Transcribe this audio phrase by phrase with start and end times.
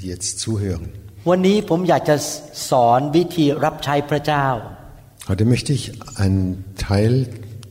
[0.00, 0.86] die jetzt zuhören.
[1.30, 2.16] วันนี้ผมอยากจะ
[2.70, 4.46] สอนวิธีรับใช้พระเจ้า
[5.30, 5.82] Heute möchte ich
[6.24, 6.42] einen
[6.88, 7.12] Teil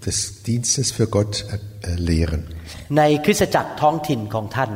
[0.06, 1.58] des Dienstes für Gott äh,
[1.90, 2.42] äh, lehren.
[2.98, 4.72] ในคริสตจักรท้องถิ่นของท่าน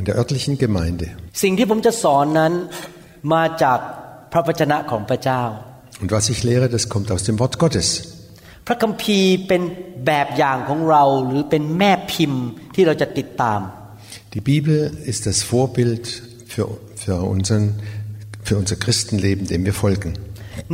[0.00, 1.06] In der örtlichen Gemeinde.
[1.42, 2.52] สิ่งที่ผมจะสอนนั้น
[3.32, 3.78] มาจาก
[4.32, 5.42] พระวจนะของพระเจ้า
[6.02, 7.88] Und was ich lehre, das kommt aus dem Wort Gottes.
[8.66, 9.62] พระคัมภีร์เป็น
[10.06, 12.44] แบบอย่างของเราหรือเป็นแม่พิมพ์
[12.74, 13.60] ที่เราจะติดตาม
[14.34, 14.78] Die Bibel
[15.12, 16.04] ist das Vorbild
[16.52, 16.66] für,
[17.04, 17.74] für, unseren,
[18.42, 20.12] für unser Christenleben, dem wir folgen.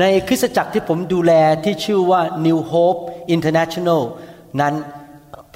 [0.00, 1.32] ในคริสตจักรที่ผมดูแล
[1.64, 3.02] ที่ชื่อว่า New Hope
[3.36, 4.02] International
[4.60, 4.74] นั้น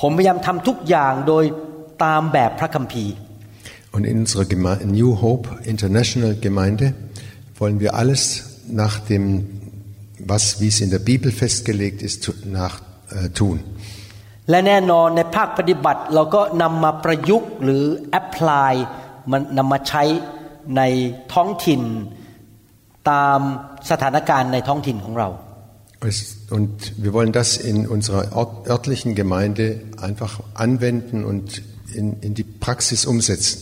[0.00, 1.44] ผมพยายามทำทุกอย่างโดย
[2.04, 3.14] ตามแบบพระคัมภีร์
[3.94, 6.86] Und in unserer Geme New Hope International Gemeinde
[7.58, 8.22] wollen wir alles
[8.82, 9.24] nach dem,
[10.32, 12.30] was, wie es in der Bibel festgelegt ist, zu,
[12.60, 12.74] nach,
[13.10, 13.56] äh, tun.
[14.50, 18.72] และแน่นอนในภาคปฏิบัติเราก็นำมาประยุกต์หรือแอพพลาย
[19.30, 20.02] มันนำมาใช้
[20.76, 20.82] ใน
[21.34, 21.82] ท้องถิ่น
[23.10, 23.40] ตาม
[23.90, 25.28] สถานการณ์ในท้องถิ่นของเรา
[26.10, 26.72] Es- Und
[27.04, 29.64] wir wollen das in unserer ort- örtlichen Gemeinde
[30.08, 30.32] einfach
[30.66, 31.46] anwenden und
[31.98, 33.54] in, in die Praxis umsetzen.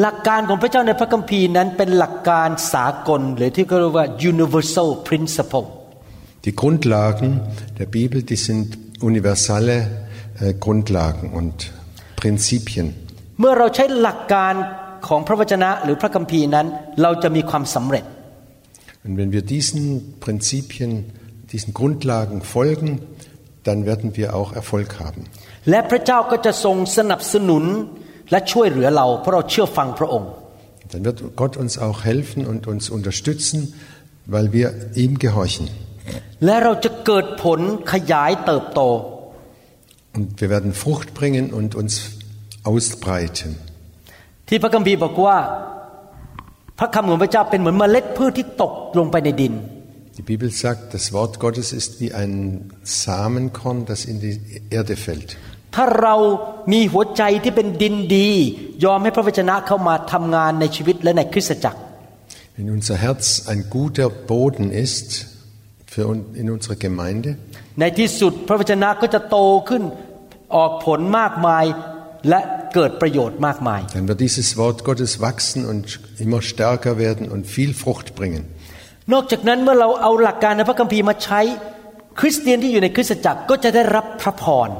[0.00, 5.66] หลักการของพระเจ้าในพระคัมภีร์นั้นเป็นหลักการสากล หรือที่เขาเรียกว่า universal principle
[6.46, 7.30] Die Grundlagen
[7.80, 8.66] der Bibel, die sind
[9.10, 9.76] universelle
[10.40, 11.54] äh, Grundlagen und
[12.20, 12.86] Prinzipien.
[13.40, 14.54] เมื่อเราใช้หลักการ
[15.06, 16.66] ของพระวจนะหรือพระคัมภีร์นั้น
[17.02, 18.04] เราจะมีความสำเร็จ
[19.04, 19.82] Und wenn wir diesen
[20.24, 20.90] Prinzipien,
[21.52, 22.90] diesen Grundlagen folgen,
[23.64, 25.22] dann werden wir auch Erfolg haben.
[25.70, 27.64] และพระเจ้าก็จะทรงสนับสนุน
[28.30, 30.30] และช่วยเหลือเรา เพราะเราเชื่อฟังพระองค์
[30.92, 33.58] Dann wird Gott uns auch helfen und uns unterstützen,
[34.34, 34.66] weil wir
[35.02, 35.64] ihm gehorchen.
[36.44, 37.60] และเราจะเกิดผล
[37.92, 38.80] ขยายเติบโต
[40.16, 41.92] Und wir werden Frucht bringen und uns
[42.70, 43.50] ausbreiten.
[44.47, 45.37] ที่พระคัมภีร์บอกว่า
[46.79, 49.55] พระคำของพระเจ้าเป็นเหมือนเมล็ดพืชที่ตกลงไปในดิน
[50.19, 52.33] Die Bibel sagt, das Wort Gottes ist wie ein
[53.03, 54.35] Samenkorn, das in die
[54.77, 55.29] Erde fällt.
[55.75, 56.15] ถ้าเรา
[56.73, 58.29] มีหัวใจที่เป็นดินดี
[58.85, 61.79] ยอมให้พระวจนะเข้ามาทำงานในชีวิตและในคริสตจักร
[62.55, 65.07] Wenn unser Herz ein guter Boden ist
[65.93, 67.29] für un- in unserer Gemeinde,
[67.79, 69.37] ในที่สุดพระวจนะก็จะโต
[69.69, 69.83] ขึ้น
[70.55, 71.65] ออกผลมากมาย
[72.28, 72.40] และ
[72.74, 75.84] เกิดประโยชน์มากมาย dann wird dieses Wort Gottes wachsen und
[76.24, 78.42] immer stärker werden und viel Frucht bringen.
[79.12, 81.40] นอกจากนั้นเมื่อเราเอาหลักการในพระคัมภีร์มาใช้
[82.20, 84.70] คริสเตียนที่อยู่ในคริสตจักรก็จะได้รับพระพร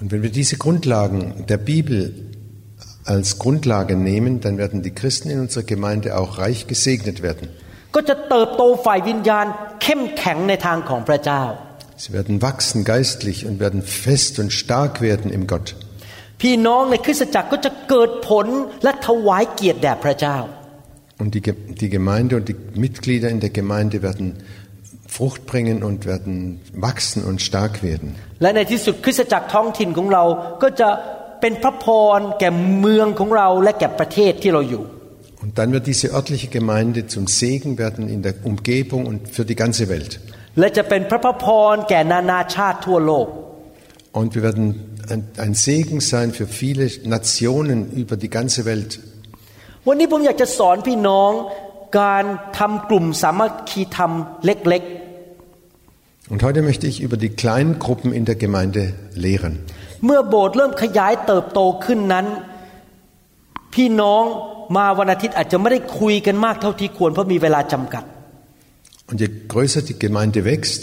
[0.00, 1.20] Und wenn wir diese Grundlagen
[1.52, 1.98] der Bibel
[3.14, 7.46] als Grundlage nehmen, dann werden die Christen in unserer Gemeinde auch reich gesegnet werden.
[7.94, 9.46] ก็จะเติบโตฝ่ายวิญญาณ
[9.82, 11.42] เข้มแข็งในทางของพระเจ้า
[12.02, 15.68] Sie werden wachsen geistlich und werden fest und stark werden im Gott.
[16.42, 18.46] พี่น้องในคริสตจักรก็จะเกิดผล
[18.84, 20.38] และถวายเกียรติแด่พระเจ้า
[21.22, 24.26] Und die, Ge- die Gemeinde und die Mitglieder in der Gemeinde werden
[25.16, 28.08] Frucht bringen und werden wachsen und stark werden.
[28.42, 30.24] และในที่สุดคริสตจักรท้องถิ่นของเรา
[30.62, 30.88] ก็จะ
[31.40, 31.86] เป็นพระพ
[32.18, 34.84] รแก่เมืองของเราและแก่ประเทศที่เราอยู่
[35.42, 39.58] Und dann wird diese örtliche Gemeinde zum Segen werden in der Umgebung und für die
[39.62, 40.12] ganze Welt.
[40.58, 43.26] และจะเป็นพระพรแก่นานาชาติทั่วโลก
[44.20, 44.64] Und wir werden
[45.12, 48.90] ein, ein Segen sein für viele Nationen über die ganze Welt.
[49.88, 51.30] วันนี้ผมอยากจะสอนพี่น้อง
[52.00, 52.24] การ
[52.58, 54.12] ทำกลุ่มสามัคคีธรรม
[54.44, 54.84] เล็ก
[56.32, 58.82] Und heute möchte ich über die kleinen Gruppen in der Gemeinde
[59.24, 59.54] lehren.
[59.80, 62.26] ๆ เมื่อโบสถ์เริ่มขยายเติบโตขึ้นนั้น
[63.74, 64.24] พี่น้อง
[64.76, 68.04] มาวันอาทิตย์อาจจะไม่ได้คุยกันมากเท่าที่ควรเพราะมีเวลาจำกัด
[69.10, 70.82] Und je größer die Gemeinde wächst,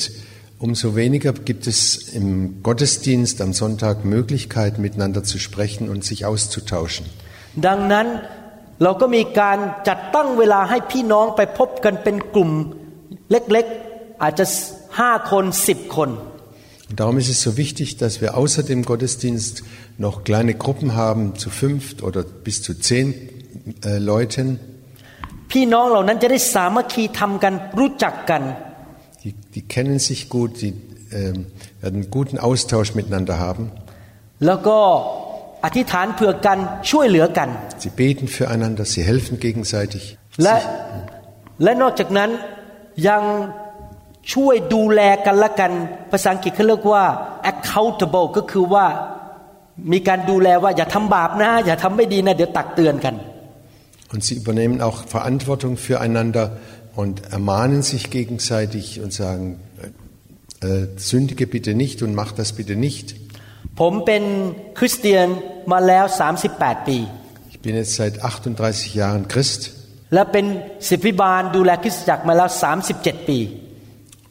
[0.59, 1.79] umso weniger gibt es
[2.19, 7.05] im Gottesdienst am Sonntag Möglichkeiten, miteinander zu sprechen und sich auszutauschen.
[7.67, 8.07] ดังนั้น
[8.83, 12.51] เราก็มีการจัดตั้งเวลาให้พี่น้องไปพบกันเป็นกลุ่ม
[13.31, 14.45] เล็กๆ อาจจะ
[14.99, 16.11] ห้าคนสิบคน
[16.89, 19.63] Und darum ist es so wichtig, dass wir außer dem Gottesdienst
[19.97, 23.05] noch kleine Gruppen haben, zu fünf oder bis zu zehn
[23.83, 24.47] äh, Leuten,
[25.51, 28.41] พี่น้องเหล่านั้นจะได้สามัคคีทำกันรู้จักกัน
[29.23, 30.73] die, die kennen sich gut, die
[31.11, 31.47] ähm,
[31.81, 33.71] werden einen guten Austausch miteinander haben.
[34.45, 34.79] แล้วก็
[35.65, 36.57] อธิษฐานเผื่อกัน
[36.91, 37.49] ช่วยเหลือกัน
[37.83, 40.03] Sie beten füreinander, sie helfen gegenseitig.
[40.43, 40.55] และ
[41.63, 42.29] และนอกจากนั้น
[43.07, 43.23] ยัง
[44.33, 45.71] ช่วยดูแลกันและกัน
[46.11, 47.03] ภาษาอังกฤษเขาเรียกว่า
[47.51, 48.85] accountable ก็คือว่า
[49.91, 53.15] มีการดูแลว่าอย่าทำบาปนะ อย่าทำไม่ดีนะ เดี๋ยวตักเตือนกัน
[54.13, 56.45] Und sie übernehmen auch Verantwortung füreinander
[57.01, 59.45] und ermahnen sich gegenseitig und sagen,
[60.61, 63.07] äh, äh, sündige bitte nicht und mach das bitte nicht.
[63.81, 64.23] ผมเป็น
[64.77, 65.27] คริสเตียน
[65.71, 66.05] มาแล้ว
[66.45, 66.97] 38 ปี
[67.53, 69.61] Ich bin jetzt seit 38 Jahren Christ
[70.13, 70.45] และเป็น
[70.87, 72.49] ศิษย์พิบาลดูแลคริสตจักรมาแล้ว
[72.89, 73.39] 37 ปี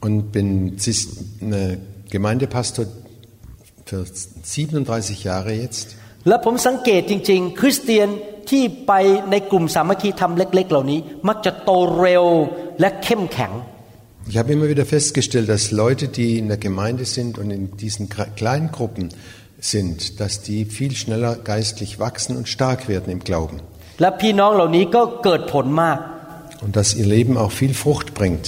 [0.05, 0.47] und bin
[0.83, 1.09] Sis-
[1.59, 1.77] äh,
[2.15, 2.85] Gemeindepastor
[3.87, 5.87] für 37 Jahre jetzt.
[6.27, 8.09] และผมสังเกตจริง ๆ คริสเตียน
[8.49, 8.91] ที่ไป
[9.31, 12.25] ในกลุ่มสามัคคีธรรมเล็ก ๆ เหล่านี้ มักจะโตเร็ว
[12.79, 13.53] และเข้มแข็ง
[14.31, 18.05] Ich habe immer wieder festgestellt, dass Leute, die in der Gemeinde sind und in diesen
[18.13, 19.05] Kle- kleinen Gruppen
[19.73, 23.57] sind, dass die viel schneller geistlich wachsen und stark werden im Glauben.
[24.01, 25.97] และพี่น้องเหล่านี้ก็เกิดผลมาก
[26.65, 28.45] Und dass ihr Leben auch viel Frucht bringt.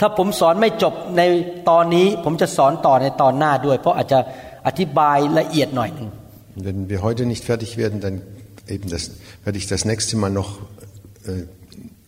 [0.00, 1.22] ถ้าผมสอนไม่จบใน
[1.70, 4.18] ตอนนี้ ผมจะสอนต่อในตอนหน้าด้วย เพราะอาจจะ
[4.66, 6.08] อธิบายละเอียดหน่อยหนึ่ง
[6.56, 8.16] Und wenn wir heute nicht fertig werden, dann
[8.68, 9.10] eben das,
[9.44, 10.60] werde ich das nächste Mal noch
[11.26, 11.44] äh,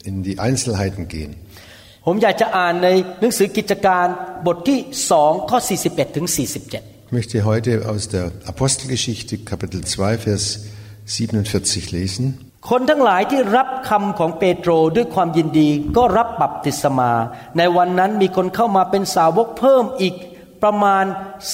[0.08, 1.32] in die Einzelheiten gehen.
[2.06, 2.88] ผมอยากจะอ่านใน
[3.20, 4.06] หนังสือกิจการ
[4.46, 4.78] บทที่
[5.10, 5.58] สองข้อ
[5.88, 10.44] 41ถึง47 Ich möchte heute aus der Apostelgeschichte Kapitel 2, Vers
[11.06, 12.24] 47 lesen.
[12.70, 17.12] คนทั้งหลายที่รับคำของเปโตรด้วยความยินดีก็รับบัพติศมา
[17.58, 20.14] ในวันนั้นมีคนเข้ามาเป็นสาวกเพิ่มอีก
[20.62, 21.04] ประมาณ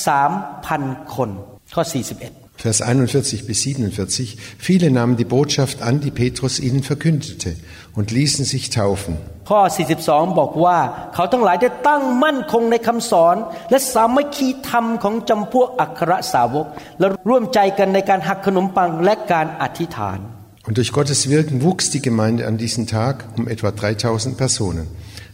[0.06, 0.32] สาม
[0.66, 0.82] พัน
[1.14, 1.30] คน
[1.74, 1.82] ข้อ
[2.20, 4.36] 41 Vers 41 bis 47.
[4.58, 7.56] Viele nahmen die Botschaft an, die Petrus ihnen verkündete,
[7.94, 9.16] und ließen sich taufen.
[9.50, 9.60] ข้อ
[9.98, 10.78] 42 บอกว่า
[11.14, 13.36] เขาทั้งหลายได้ตั้งมั่นคงในคำสอน
[13.70, 16.66] และสามัคคีธรรมของจำพวกอัครสาวก
[17.00, 20.18] และร่วมใจกันในการหักขนมปังและการอธิษฐาน
[20.66, 24.86] Und durch Gottes Wirken wuchs die Gemeinde an diesem Tag um etwa 3000 Personen.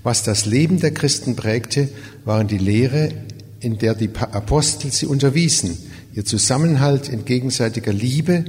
[0.08, 1.80] Was das Leben der Christen prägte,
[2.24, 3.02] waren die Lehre,
[3.66, 5.70] in der die Pa- Apostel sie unterwiesen,
[6.16, 8.44] ihr Zusammenhalt in gegenseitiger Liebe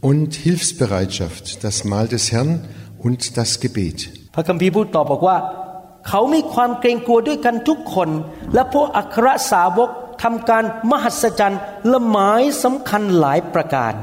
[0.00, 2.52] und Hilfsbereitschaft, das Mahl des Herrn
[3.06, 3.98] und das Gebet.
[4.34, 5.38] พระคัมภีร์พูดต่อบอกว่า
[6.08, 8.10] เขามีความเกรงกลัวด้วยกันทุกคน
[8.54, 9.90] และพวกอัครสาวก
[10.22, 11.60] ทำการมหัศจรรย์
[11.92, 13.94] ละหมายสำคัญหลายประการ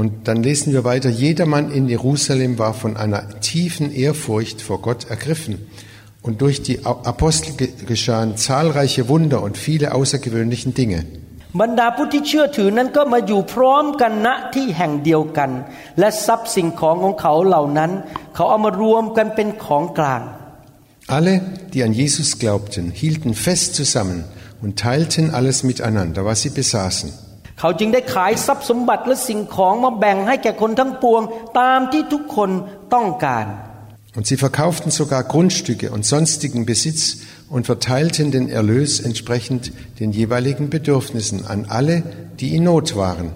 [0.00, 5.02] Und dann lesen wir weiter, jedermann in Jerusalem war von einer tiefen Ehrfurcht vor Gott
[5.14, 5.54] ergriffen.
[6.26, 11.00] Und durch die Apostel ge- geschahen zahlreiche Wunder und viele außergewöhnliche Dinge.
[11.59, 15.51] บรรดาผู้ที่เชื่อถือนั้นก็มาอยู่พร้อมกันณที่แห่งเดียวกัน
[15.99, 17.91] และทรัพย์สิ่งของของเขาเหล่านั้น
[18.35, 20.23] เขาเอามารวมกันเป็นของกลาง
[21.17, 21.35] Alle,
[21.73, 24.19] die an Jesus glaubten, hielten fest zusammen
[24.61, 27.09] und teilten alles miteinander, was sie besaßen.
[27.59, 31.21] เขาจึงได้ขายทรัพย์สมบัติและสิ่งของมาแบ่งให้แก่คนทั้งปวง
[31.59, 32.49] ตามที่ทุกคน
[32.93, 33.45] ต้องการ
[34.13, 37.19] Und sie verkauften sogar Grundstücke und sonstigen Besitz
[37.49, 42.03] und verteilten den Erlös entsprechend den jeweiligen Bedürfnissen an alle,
[42.39, 43.31] die in Not waren.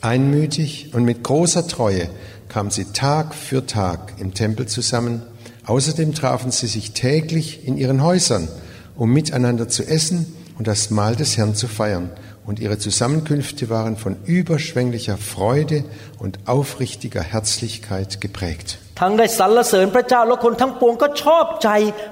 [0.00, 2.08] Einmütig und mit großer Treue
[2.48, 5.22] kamen sie Tag für Tag im Tempel zusammen
[5.65, 8.47] Außerdem trafen sie sich täglich in ihren Häusern,
[8.95, 12.11] um miteinander zu essen und das Mahl des Herrn zu feiern.
[12.45, 15.83] Und ihre Zusammenkünfte waren von überschwänglicher Freude
[16.19, 18.77] und aufrichtiger Herzlichkeit geprägt.
[19.01, 21.69] ทั้งได้สรรเสริญพระเจ้าและคนทั้งปวงก็ชอบใจ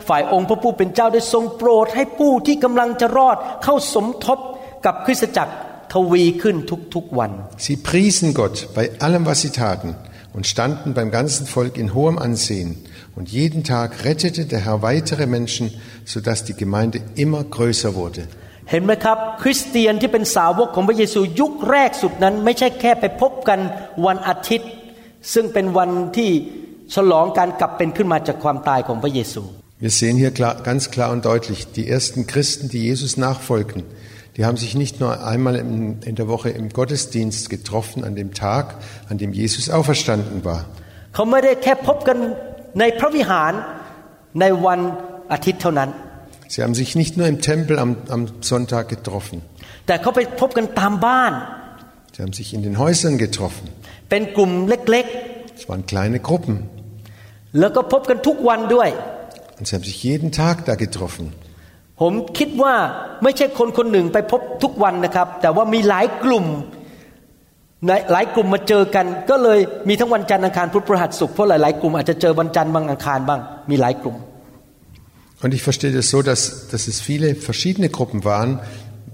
[0.07, 4.39] ฝ่ายองค์พระผู้เป็นเจ้าได้ทรงโปรดให้ผู้ที่กำลังจะรอดเข้าสมทบ
[4.85, 5.53] กับคริสตจักร
[5.93, 6.55] ทวีขึ้น
[6.95, 7.31] ทุกๆวัน
[7.65, 9.89] Sie priesen Gott bei allem, was sie taten
[10.37, 12.69] und standen beim ganzen Volk in hohem Ansehen.
[13.15, 15.71] Und jeden Tag rettete der Herr weitere Menschen,
[16.05, 18.23] sodass die Gemeinde immer größer wurde.
[18.71, 23.59] เห็นไหมครับ คริสเตียนที่เป็นสาวกของพระเยซูยุคแรกสุดนั้น ไม่ใช่แค่ไปพบกัน
[24.05, 24.69] วันอาทิตย์
[25.33, 26.29] ซึ่งเป็นวันที่
[26.95, 29.43] ฉลองการกลับเป็นขึ้นมาจากความตายของพระเยซู
[29.85, 33.83] Wir sehen hier klar, ganz klar und deutlich, die ersten Christen, die Jesus nachfolgten,
[34.37, 38.33] die haben sich nicht nur einmal in, in der Woche im Gottesdienst getroffen, an dem
[38.33, 38.75] Tag,
[39.09, 40.61] an dem Jesus auferstanden war.
[41.13, 42.17] เขาไม่ได้แค่พบกัน
[42.79, 43.53] ในพระวิหาร
[44.39, 44.79] ในวัน
[45.31, 45.89] อาทิตย์เท่านั้น
[46.53, 49.37] Sie haben sich nicht nur im Tempel am, am Sonntag getroffen,
[49.87, 51.33] แต่เขาไปพบกันตามบ้าน
[52.15, 53.65] sie haben sich in den Häusern getroffen.
[54.09, 55.05] เป็นกลุ่มเล็ก
[55.59, 56.55] Es waren kleine Gruppen
[57.07, 58.89] ๆ แล้วก็พบกันทุกวันด้วย
[59.57, 61.25] und sie haben sich jeden Tag da getroffen.
[62.01, 62.75] ผมคิดว่า
[63.23, 66.45] ไม่ใช่คนคนหนึ่งไปพบทุกวันนะครับ แต่ว่ามีหลายกลุ่ม
[67.87, 74.17] ในหลายกลุ่มมาเจอกัน ก็เลยมีทั้งวันจันทร์อังคารพุธพฤหัสศุกร์เพราะหลายๆกลุ่มอาจจะเจอวันจันทร์บางอังคารบ้าง มีหลายกลุ่ม
[75.43, 78.61] Und ich verstehe das so, dass, dass es viele verschiedene Gruppen waren.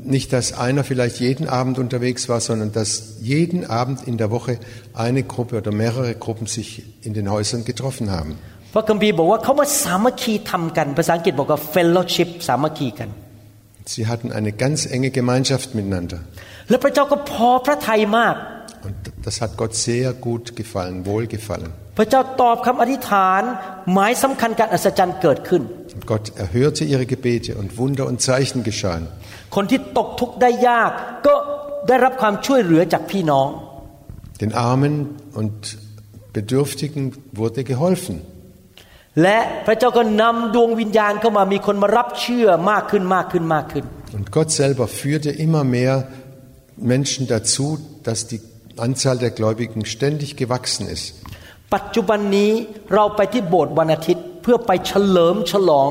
[0.04, 4.60] Nicht, dass einer vielleicht jeden Abend unterwegs war, sondern dass jeden Abend in der Woche
[4.94, 8.38] eine Gruppe oder mehrere Gruppen sich in den Häusern getroffen haben.
[8.74, 13.10] พระคัมภีร์บอกว่าเขามาสามัคคีทำกันภาษาอังกฤษบอกว่า fellowship สามัคคีกัน
[13.96, 16.20] Sie hatten eine ganz enge Gemeinschaft miteinander.
[16.70, 18.36] และพระเจ้าก็พอพระทัยมาก
[18.88, 21.72] Und das hat Gott sehr gut gefallen, wohlgefallen.
[21.98, 23.42] พระเจ้าตอบคำอธิษฐาน
[23.94, 25.62] หมายสำคัญการอัศจรรย์เกิดขึ้น
[25.96, 29.04] Und Gott erhörte ihre Gebete und Wunder und Zeichen geschahen.
[29.56, 30.92] คนที่ตกทุกข์ได้ยาก
[31.28, 31.36] ก็
[31.88, 33.48] ได้รับความช่วยเหลือจากพี่น้อง
[34.44, 34.96] Den Armen
[35.40, 35.56] und
[36.38, 37.04] Bedürftigen
[37.40, 38.16] wurde geholfen.
[39.22, 43.86] และพระเจ้าก็นำดวงวิญญาณเข้ามามีคนมารับเชื่อมากขึ้นมากขึ้นมากขึ้น
[44.18, 45.96] Und Gott selber führte immer mehr
[46.94, 47.68] Menschen dazu,
[48.08, 48.42] dass die
[48.88, 51.06] Anzahl der Gläubigen ständig gewachsen ist.
[51.76, 52.52] ปัจจุบันนี้
[52.94, 55.90] เราไปที่โบสถ์วันอาทิตย์ เพื่อไปเฉลิมฉลอง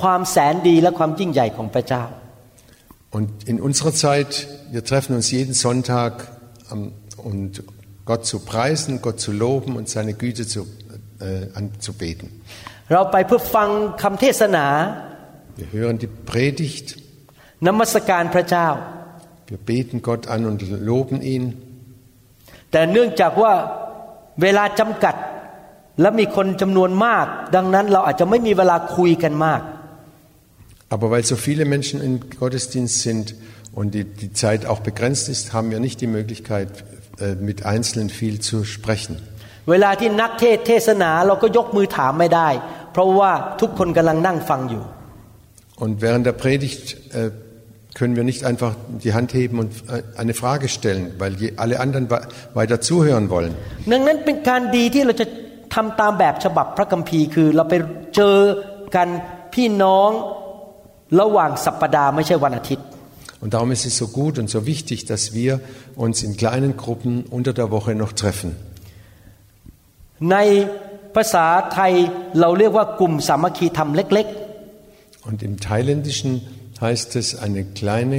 [0.00, 2.04] ความแสนดีและความยิ่งใหญ่ของพระเจ้า
[3.18, 6.12] Und in unserer Zeit, wir treffen uns jeden Sonntag,
[6.70, 7.64] um, und
[8.04, 10.60] Gott zu preisen, Gott zu loben und seine Güte zu,
[11.20, 12.26] äh, anzubeten.
[12.92, 13.68] เราไปเพื่อฟัง
[14.02, 14.66] คำเทศนา
[15.60, 16.88] Wir hören die Predigt,
[17.66, 18.68] นมัสการพระเจ้า
[19.50, 20.58] wir beten Gott an und
[20.90, 21.44] loben ihn.
[22.70, 23.52] แต่เนื่องจากว่า
[24.42, 25.14] เวลาจำกัด
[26.00, 27.26] และมีคนจำนวนมาก
[27.56, 29.62] ดังนั้นเราอาจจะไม่มีเวลาคุยกันมาก
[30.94, 33.26] Aber weil so viele Menschen im Gottesdienst sind
[33.72, 36.84] und die, die Zeit auch begrenzt ist, haben wir nicht die Möglichkeit,
[37.20, 39.14] äh, mit Einzelnen viel zu sprechen.
[39.70, 42.48] เวลาที่นักเทศน์เทศนาเราก็ยกมือถามไม่ได้
[42.92, 43.30] เพราะว่า
[43.60, 44.84] ทุกคนกำลังนั่งฟังอยู่
[45.84, 46.84] Und während der Predigt
[47.18, 47.30] äh,
[47.98, 48.72] können wir nicht einfach
[49.04, 52.20] die Hand heben und äh, eine Frage stellen, weil je, alle anderen wa-
[52.58, 53.52] weiter zuhören wollen.
[53.92, 55.26] ดังนั้นเป็นการดีที่เราจะ
[55.74, 57.74] ทำตามแบบฉบับพระคัมภีร์คือ เราไป
[58.16, 58.36] เจอ
[58.96, 59.08] กัน
[59.54, 60.10] พี่น้อง
[61.20, 62.86] ระหว่างสัปปดาห์ไม่ใช่วันอาทิตย์
[63.42, 65.52] Und darum ist es so gut und so wichtig, dass wir
[66.04, 68.50] uns in kleinen Gruppen unter der Woche noch treffen.
[70.30, 70.36] ใน
[71.14, 71.92] ภาษาไทย
[72.40, 74.28] เราเรียกว่ากลุ่มสามัคคีธรรมเล็ก
[75.28, 76.30] Und im Thailändischen
[76.84, 78.16] heißt es eine kleine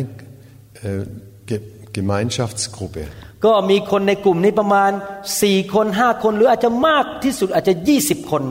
[0.84, 1.06] äh,
[1.50, 1.58] Ge
[1.98, 3.04] Gemeinschaftsgruppe.
[3.24, 4.92] ๆ ก็มีคนในกลุ่มนี้ประมาณ
[5.32, 7.74] 4 คน 5 คนหรืออาจจะมากที่สุดอาจจะ
[8.04, 8.44] 20 คน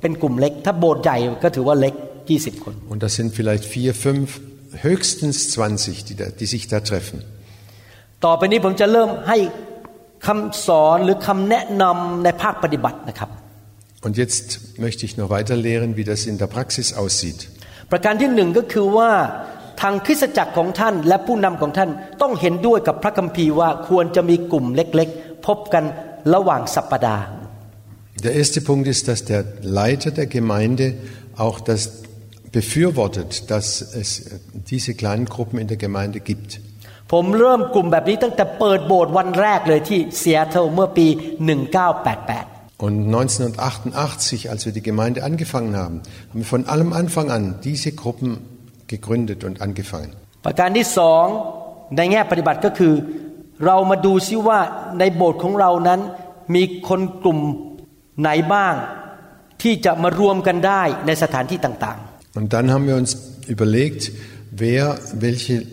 [0.00, 1.94] เป็นกลุ่มเล็ก ถ้าโบสถ์ใหญ่ก็ถือว่าเล็ก
[2.28, 4.28] 20 คน Und das sind vielleicht vier, fünf,
[4.88, 7.18] höchstens 20, die, da, die sich da treffen.
[8.24, 9.38] ต่อไปนี้ผมจะเริ่มให้
[10.26, 13.30] คำสอนหรือคำแนะนำในภาคปฏิบัตินะครับ
[14.06, 14.46] Und jetzt
[14.84, 17.40] möchte ich noch weiter lehren, wie das in der Praxis aussieht.
[17.90, 19.10] ประการที่หนึ่งก็คือว่า
[19.80, 21.90] ทางคริสตจักรของท่านและผู้นำของท่าน
[22.22, 25.84] ต้องเห็นด้วยกับพระคัมภีร์ว่าควรจะมีกลุ่มเล็กๆ พบกัน
[26.34, 27.24] ระหว่างสัปปดาห์
[28.26, 30.86] Der erste Punkt ist, dass der Leiter der Gemeinde
[31.36, 31.80] auch das
[32.50, 34.08] befürwortet, dass es
[34.72, 36.60] diese kleinen Gruppen in der Gemeinde gibt.
[37.13, 42.53] ผมเริ่มกลุ่มแบบนี้ตั้งแต่เปิดโบสถ์วันแรกเลยที่เซียเทลเมื่อปี 1988
[42.87, 45.97] Und 1988, als wir die Gemeinde angefangen haben,
[46.29, 48.29] haben wir von allem Anfang an diese Gruppen
[48.93, 50.11] gegründet und angefangen.
[50.45, 51.25] ประการที่สอง
[51.97, 52.93] ในแง่ปฏิบัติก็คือ
[53.65, 54.59] เรามาดูซิว่า
[54.99, 55.99] ในโบสถ์ของเรานั้น
[56.55, 57.39] มีคนกลุ่ม
[58.21, 58.75] ไหนบ้าง
[59.61, 61.99] ที่จะมารวมกันได้ในสถานที่ต่าง
[62.39, 63.11] Und dann haben wir uns
[63.53, 64.01] überlegt,
[64.52, 65.66] wer, welche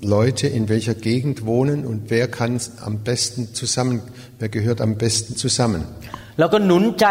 [0.00, 4.02] Leute in welcher Gegend wohnen und wer kann am besten zusammen,
[4.38, 5.84] wer gehört am besten zusammen.
[5.88, 7.06] ๆ แล้วก็หนุนใจ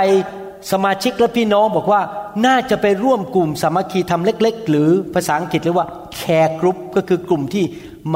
[0.71, 2.01] สมาชิกและพี่น้องบอกว่า
[2.45, 5.87] น่าจะไปร่วมกลุ่มสามัคคีทำเล็ก ๆ หรือภาษาอังกฤษเรียกว่า
[6.19, 7.65] care group ก็คือกลุ่มที่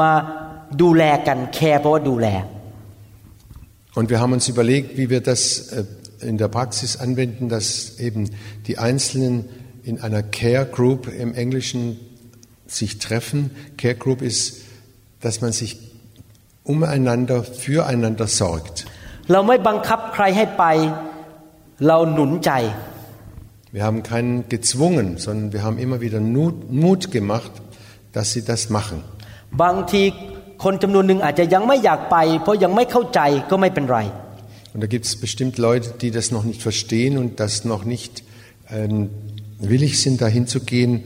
[0.00, 0.12] มา
[0.82, 2.28] ดูแลกัน care แปลว่าดูแล
[3.96, 5.84] Und wir haben uns überlegt, wie wir das äh,
[6.30, 8.22] in der Praxis anwenden, dass eben
[8.66, 9.34] die Einzelnen
[9.84, 11.82] in einer Care Group im Englischen
[12.68, 13.50] sich treffen.
[13.76, 14.62] Care Group ist,
[15.20, 15.78] dass man sich
[16.64, 18.86] umeinander, füreinander sorgt.
[19.32, 20.64] เราไม่บังคับใครให้ไป
[21.86, 22.52] เราหนุนใจ
[23.76, 27.52] Wir haben keinen gezwungen, sondern wir haben immer wieder Mut, Mut gemacht,
[28.14, 28.98] dass sie das machen.
[29.62, 30.02] บางที
[30.64, 33.20] คนจำนวนหนึ่งอาจจะยังไม่อยากไป เพราะยังไม่เข้าใจ
[33.50, 34.00] ก็ไม่เป็นไร
[34.74, 38.24] Und da gibt es bestimmt Leute, die das noch nicht verstehen und das noch nicht
[38.76, 39.08] ähm,
[39.60, 41.04] willig sind, dahin zu gehen.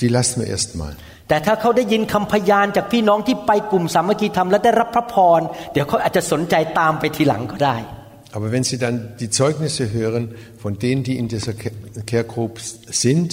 [0.00, 0.94] Die lassen wir erstmal.
[1.28, 5.40] แต่ถ้าเขาได้ยินคำพยานจากพี่น้องที่ไปกลุ่มสามัคคีธรรมและได้รับพระพร
[5.72, 7.76] เดี๋ยวเขาอาจจะสนใจตามไปทีหลังก็ได้
[8.36, 10.24] Aber wenn Sie dann die Zeugnisse hören
[10.64, 11.54] von denen, die in dieser
[12.10, 12.54] Care Group
[13.04, 13.28] sind,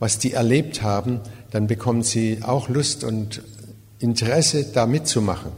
[0.00, 1.20] was die erlebt haben,
[1.52, 3.42] dann bekommen Sie auch Lust und
[4.08, 5.52] Interesse, da mitzumachen.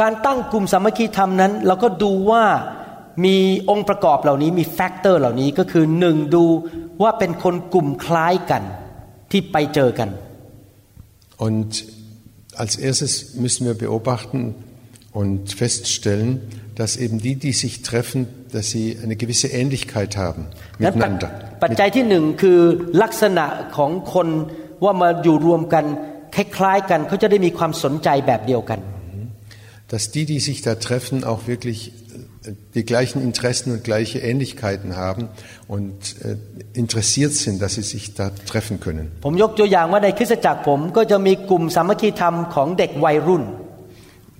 [0.00, 2.44] การตั้งกลุ่มสามัคคีธรรมนั้น เราก็ดูว่า
[3.24, 3.36] มี
[3.70, 6.44] องค์ประกอบเหล่านี้มีแฟกเตอร์เหล่านี้ก็คือหนึ่งดู
[7.02, 8.62] ว่าเป็นคนกลุ่มคล้ายกัน
[9.31, 10.09] ที่ไปเจอกัน
[11.47, 11.71] Und
[12.61, 14.55] als erstes müssen wir beobachten
[15.19, 16.41] und feststellen,
[16.75, 20.41] dass eben die, die sich treffen, dass sie eine gewisse Ähnlichkeit haben
[20.83, 21.29] นั้นปัจ miteinander.
[21.63, 22.59] ปัจจัยที่หนึ่งคือ
[23.03, 23.45] ลักษณะ
[23.77, 24.27] ของคน
[24.83, 25.85] ว่ามาอยู่รวมกัน
[26.35, 28.79] คล้ายๆกันเขาจะได้มีความสนใจแบบเดียวกัน
[29.93, 31.91] Dass die, die sich da treffen, auch wirklich äh,
[32.75, 35.29] die gleichen Interessen und gleiche Ähnlichkeiten haben
[35.67, 36.37] und äh,
[36.73, 39.05] interessiert sind, dass sie sich da treffen können.
[39.25, 43.43] ผมยกตัวอย่างว่าในคริสตจักรผมก็จะมีกลุ่มสามัคคีธรรมของเด็กวัยรุ่น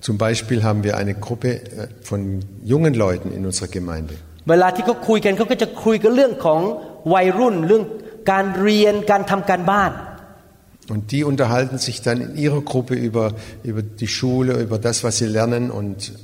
[0.08, 1.60] Zum Beispiel haben wir eine Gruppe äh,
[2.08, 2.20] von
[2.72, 4.14] jungen Leuten in unserer Gemeinde.
[4.50, 6.60] เวลาที่เขาคุยกันเขาก็จะคุยกันเรื่องของ
[7.14, 7.84] วัยรุ่น เรื่อง
[8.30, 9.92] การเรียนการทำการบ้าน
[10.92, 15.18] Und die unterhalten sich dann in ihrer Gruppe über, über die Schule, über das, was
[15.18, 16.14] sie lernen und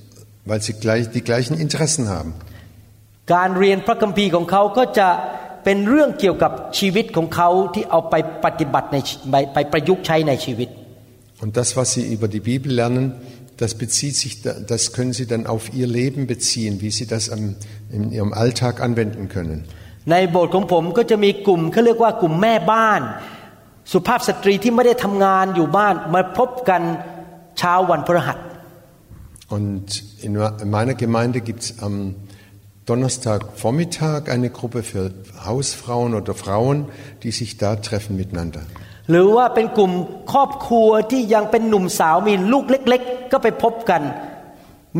[0.50, 2.32] weil sie gleich, die gleichen Interessen haben.
[3.34, 5.10] การเรียนพระคัมภีร์ของเขาก็จะ
[5.64, 8.16] เป็นเรื่องเกี่ยวกับชีวิตของเขาที่เอาไป
[8.46, 8.98] ปฏิบัติใน
[9.32, 10.70] ไปไปประยุกต์ใช้ในชีวิต
[11.44, 13.06] Und das, was sie über die Bibel lernen,
[13.64, 17.24] das bezieht sich, da- das können sie dann auf ihr Leben beziehen, wie sie das
[17.36, 17.44] am,
[17.98, 19.58] in ihrem Alltag anwenden können.
[20.12, 23.02] ในโบสถ์ของผมก็จะมีกลุ่มเขาเรียกว่ากลุ่มแม่บ้าน
[23.92, 26.82] สุภาพสตรีที่ไม่ได้ทำงานอยู่บ้านมาพบกัน
[27.58, 28.38] เช้าวันพฤหัส
[29.49, 30.33] Und in
[30.65, 32.15] meiner Gemeinde gibt es am
[32.87, 35.13] Donnerstagvormittag eine Gruppe für
[35.45, 36.87] Hausfrauen oder Frauen,
[37.23, 38.63] die sich da treffen miteinander.
[39.11, 39.93] หรือว่าเป็นกลุ่ม
[40.33, 44.03] ครอบครัวที่ยังเป็นหนุ่มสาวมีลูกเล็ก ๆ ก็ไปพบกัน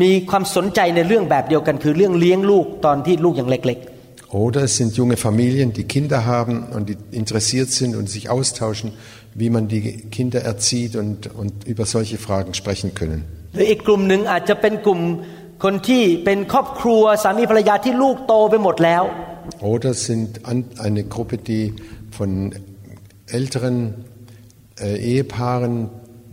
[0.01, 3.79] มีความสนใจในเรื่องแบบเดียวกัน คือเรื่องเลี้ยงลูกตอนที่ลูกยังเล็ก
[4.43, 8.91] Oder es sind junge Familien, die Kinder haben und die interessiert sind und sich austauschen,
[9.33, 9.81] wie man die
[10.17, 13.23] Kinder erzieht und, und über solche Fragen sprechen können.
[13.49, 15.01] ๆหรืออีกกลุ่มหนึ่งอาจจะเป็นกลุ่ม
[15.63, 19.03] คนที่เป็นครอบครัวสามีภรรยาที่ลูกโตไปหมดแล้ว
[19.73, 21.63] Oder es sind an- eine Gruppe, die
[22.17, 22.29] von
[23.37, 23.77] älteren
[24.79, 25.75] äh, Ehepaaren,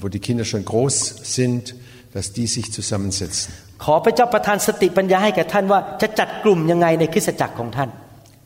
[0.01, 0.97] wo die Kinder schon groß
[1.37, 1.75] sind,
[2.15, 3.49] dass die sich zusammensetzen.
[3.85, 7.91] ขอพระเจ้าประทานสติปัญญาให้แก่ท่านว่าจะจัดกลุ่มยังไงในคริสตจักรของท่าน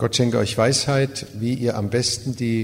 [0.02, 2.60] Gott schenke euch Weisheit, wie ihr am besten die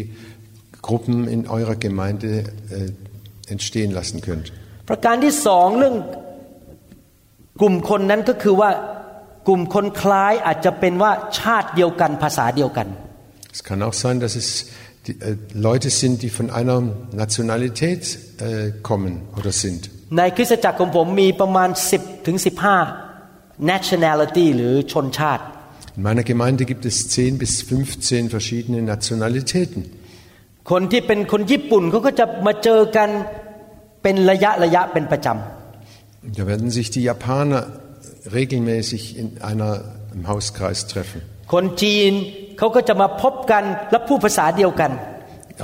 [0.86, 2.30] Gruppen in eurer Gemeinde
[2.76, 4.52] äh, entstehen lassen könnt.
[4.88, 5.96] ประการที่สองเรื่อง
[7.60, 8.70] กลุ่มคนนั้นก็คือว่า
[9.46, 12.88] กลุ่มคนคล้ายอาจจะเป็นว่าชาติเดียวกันภาษาเดียวกัน
[13.56, 14.48] Es kann auch sein, dass es
[15.06, 15.36] die, äh,
[15.68, 16.78] Leute sind, die von einer
[17.24, 18.02] Nationalität
[18.40, 19.82] äh, kommen oder sind.
[20.18, 22.36] ในคริสตจักรของผมมีประมาณ 10ถึง
[23.02, 25.44] 15 nationality หรือชนชาติ
[25.96, 29.80] In meiner Gemeinde gibt es 10 bis 15 verschiedene Nationalitäten.
[30.70, 33.08] คนที่เป็นคนญี่ปุ่นเขาก็จะมาเจอกัน
[34.06, 35.28] เป็นระยะระยะเป็นประจ
[36.38, 37.60] Da werden sich die Japaner
[38.38, 39.72] regelmäßig in einer,
[40.16, 41.20] im Hauskreis treffen.
[41.38, 42.12] ำคนจีน
[42.58, 44.92] เขาก็จะมาพบกันและพูดภาษาเดียวกัน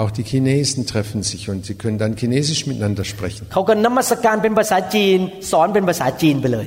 [0.03, 3.43] Auch die Chinesen treffen sich und sie können dann Chinesisch miteinander sprechen.
[3.53, 5.19] เขาก็นมัสการเป็นภาษาจีน
[5.53, 6.67] สอนเป็นภาษาจีนไปเลย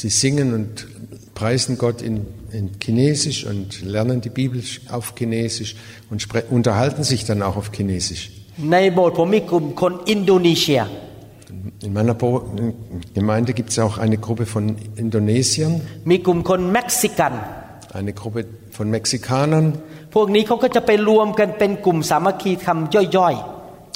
[0.00, 0.72] Sie singen und
[1.40, 2.16] preisen Gott in,
[2.58, 4.62] in Chinesisch und lernen die Bibel
[4.96, 5.72] auf Chinesisch
[6.10, 8.22] und spre- unterhalten sich dann auch auf Chinesisch.
[11.86, 12.28] In meiner Bo
[13.18, 14.64] Gemeinde gibt es auch eine Gruppe von
[15.04, 15.74] Indonesiern,
[16.10, 17.32] มีกลุ่มคนเม็กซิกัน
[17.98, 18.40] eine Gruppe
[18.76, 19.66] von Mexikanern
[20.14, 23.34] พวกนี้เขาก็จะไปรวมกันเป็นกลุ่มสามัคคีธรรมย่อย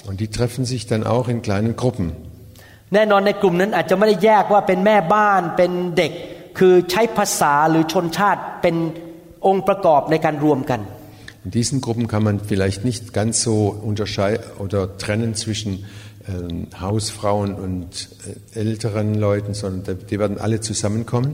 [0.09, 2.07] und die treffen sich dann auch in kleinen Gruppen.
[2.53, 6.13] ๆ แน่นอนในกลุ่มนั้นอาจจะไม่ได้แยกว่าเป็นแม่บ้านเป็นเด็ก
[6.59, 8.77] คือใช้ภาษาหรือชนชาติเป็น
[9.47, 10.81] องค์ประกอบในการรวมกัน
[11.47, 13.55] In diesen Gruppen kann man vielleicht nicht ganz so
[13.91, 15.73] unterscheiden oder trennen zwischen
[16.29, 17.91] ähm, Hausfrauen und
[18.57, 21.33] äh, älteren Leuten, sondern da- die werden alle zusammenkommen.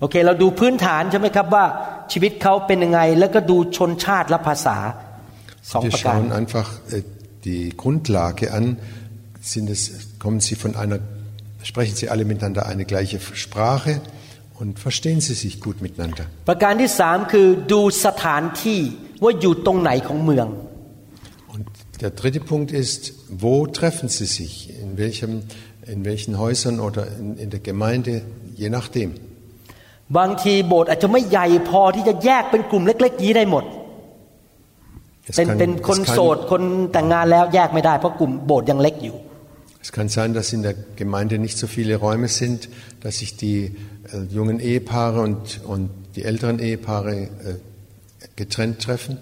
[0.00, 1.64] โอเค เราดูพื้นฐานใช่ไหมครับว่า
[2.12, 4.76] ชีวิตเขาเป็นยังไง แล้วก็ดูชนชาติและภาษา
[5.72, 7.02] สอง Wir ประการ schauen einfach äh,
[7.48, 8.64] die Grundlage an.
[9.54, 9.80] Sind es,
[10.24, 10.98] kommen sie von einer,
[11.70, 13.92] sprechen sie alle miteinander eine gleiche Sprache
[14.60, 16.24] und verstehen sie sich gut miteinander.
[16.48, 18.80] ประการที่สามคือดูสถานที่
[19.22, 20.46] ว่าอยู่ตรงไหนของเมือง
[21.60, 21.66] Und
[22.00, 24.52] der dritte Punkt ist, wo treffen sie sich?
[24.82, 25.42] In, welchem,
[25.86, 28.22] in welchen Häusern oder in, in der Gemeinde,
[28.54, 29.10] je nachdem.
[30.18, 33.64] บางทีโบสถ์อาจจะไม่ใหญ่พอที่จะแยกเป็นกลุ่มเล็กๆนี้ได้หมด
[35.30, 39.16] Es เป็น kann, เป็นคน es โสด kann, คนแต่งงานแล้วแยกไม่ได้เพราะกลุ่มโบสถ์ยังเล็กอยู่
[39.86, 42.68] es kann sein, dass in der Gemeinde nicht so viele Räume sind,
[43.02, 43.76] dass sich die
[44.12, 47.28] äh, jungen Ehepaare und, und die älteren Ehepaare äh,
[48.34, 49.18] getrennt treffen.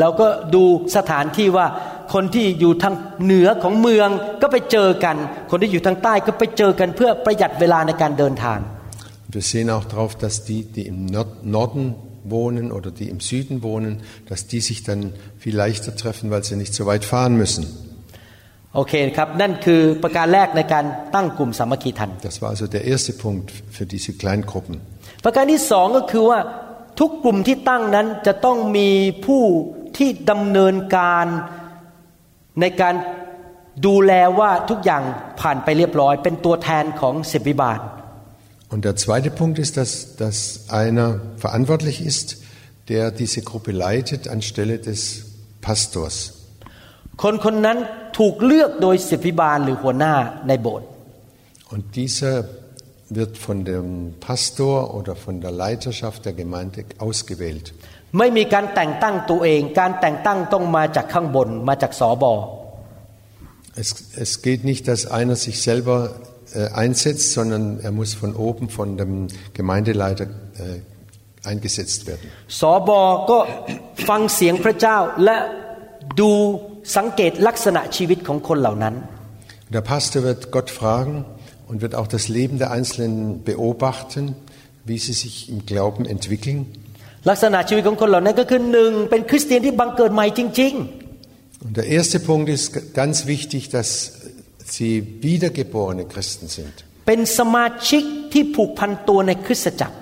[0.00, 0.62] เราก็ดู
[0.96, 1.66] สถานที่ว่า
[2.14, 4.08] คนที่อยู่ทางเหนือของเมือง
[4.42, 5.16] ก็ไปเจอกัน
[5.50, 8.60] คนที่อยู่ทางใต้ก็ไปเจอกันเพื่อประหยัดเวลาในการเดินทาง
[9.34, 11.84] Wir sehen auch darauf, dass die, die im Nord Norden
[12.24, 13.92] wohnen oder die im Süden wohnen,
[14.28, 15.00] dass die sich dann
[15.38, 17.64] viel leichter treffen, weil sie nicht so weit fahren müssen.
[18.76, 24.74] โอเคครับนั่นคือประการแรกในการตั้งกลุ่มสามัคคีธรรม Das war also der erste Punkt für diese Kleingruppen.
[25.24, 26.38] ประการที่สองก็คือว่า
[26.99, 28.89] ทุกกลุ่มที่ตั้งนั้นจะต้องมี
[29.25, 29.43] ผู้
[29.97, 31.25] ที่ดำเนินการ
[32.61, 32.95] ในการ
[33.85, 35.03] ดูแลว่าทุกอย่าง
[35.41, 37.79] ผ่านไปเรียบร้อย เป็นตัวแทนของศิบิบาล
[38.73, 42.27] Und der zweite Punkt ist, dass, dass einer verantwortlich ist,
[42.89, 44.99] der diese Gruppe leitet anstelle des
[45.61, 46.15] Pastors.
[47.23, 47.77] คนคนนั้น
[48.17, 50.13] ถูกเลือกโดยศิบิบาลหรือหัวหน้า
[50.47, 50.87] ในโบสถ์
[51.73, 52.33] Und dieser
[53.10, 57.66] wird von dem Pastor oder von der Leiterschaft der Gemeinde ausgewählt.
[58.18, 62.34] ไม่มีการแต่งตั้งตัวเอง การแต่งตั้งต้องมาจากข้างบนมาจากสอบอ
[63.82, 63.90] Es,
[64.24, 65.98] es geht nicht, dass einer sich selber
[66.54, 72.26] äh, einsetzt, sondern er muss von oben von dem Gemeindeleiter äh, eingesetzt werden.
[72.60, 73.38] สอบอก็
[74.08, 75.36] ฟังเสียงพระเจ้าและ
[76.20, 76.30] ดู
[76.96, 78.94] สังเกตลักษณะชีวิตของคนเหล่านั้น
[79.74, 81.14] Der Pastor wird Gott fragen
[81.68, 84.34] und wird auch das Leben der Einzelnen beobachten,
[84.84, 86.58] wie sie sich im Glauben entwickeln.
[87.30, 90.74] ลักษณะชีวิตของคนเหล่านั้นก็คือหนึ่งเป็นคริสเตียนที่บังเกิดใหม่จริง
[91.64, 93.88] Und der erste Punkt ist g- ganz wichtig, dass
[94.76, 94.92] sie
[95.28, 99.96] wiedergeborene Christen sind ๆ เป็นสมาชิกที่ผูกพันตัวในคริสตจักร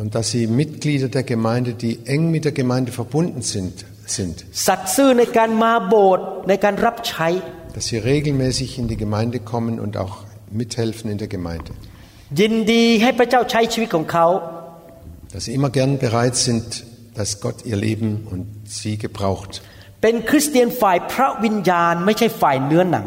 [0.00, 3.74] und dass sie Mitglieder der Gemeinde, die eng mit der Gemeinde verbunden sind,
[4.16, 4.36] sind.
[4.66, 7.28] สัตย์ซื่อในการมาโบสถ์ในการรับใช้
[7.76, 10.14] Dass sie regelmäßig in die Gemeinde kommen und auch
[10.60, 11.72] mithelfen in der Gemeinde.
[12.40, 14.26] ยินดีให้พระเจ้าใช้ชีวิตของเขา
[15.32, 16.66] Dass sie immer gern bereit sind,
[17.18, 18.44] dass Gott ihr Leben und
[18.80, 19.52] sie gebraucht.
[20.02, 23.06] เป็นคริสเตียนฝ่ายพระวิญญาณ ไม่ใช่ฝ่ายเนื้อหนัง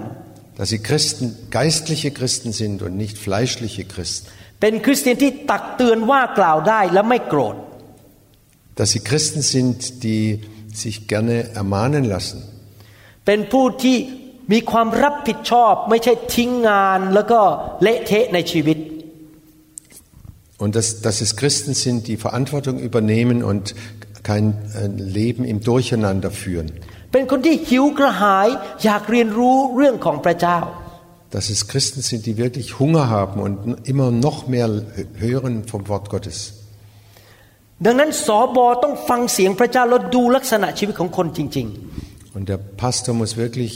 [0.57, 1.25] Dass sie Christen,
[1.59, 4.25] geistliche Christen sind und nicht fleischliche Christen.
[4.61, 7.55] เป็นคริสเตียนที่ตักเตือนว่ากล่าวได้และไม่โกรธ
[8.77, 10.23] Dass sie Christen sind, die
[10.83, 12.39] sich gerne ermahnen lassen.
[13.25, 13.97] เป็นผู้ที่
[14.51, 17.39] มีความรับผิดชอบ ไม่ใช่ทิ้งงานแล้วก็
[17.81, 18.79] เละเทะในชีวิต
[20.63, 23.75] Und dass, dass es Christen sind, die Verantwortung übernehmen und
[24.23, 24.45] kein
[24.75, 26.67] äh, Leben im Durcheinander führen.
[27.11, 28.47] เป็นคนที่หิวกระหาย
[28.83, 30.59] อยากเรียนรู้เรื่องของพระเจ้า
[31.35, 33.55] Dass es Christen sind, die wirklich Hunger haben und
[33.91, 34.67] immer noch mehr
[35.25, 36.37] hören vom Wort Gottes.
[37.85, 41.67] ดังนั้นสอบอต้องฟังเสียงพระเจ้าแล้วดูลักษณะชีวิตของคนจริง
[42.35, 43.73] Und der Pastor muss wirklich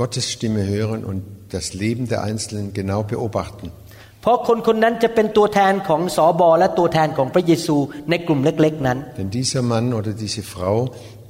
[0.00, 1.20] Gottes Stimme hören und
[1.56, 3.66] das Leben der Einzelnen genau beobachten.
[3.96, 7.76] ๆ เพราะคนคนนั้นจะเป็นตัวแทนของสอบอและตัวแทนของพระเยซู
[8.10, 10.76] ในกลุ่มเล็ก ๆ นั้น Denn dieser Mann oder diese Frau,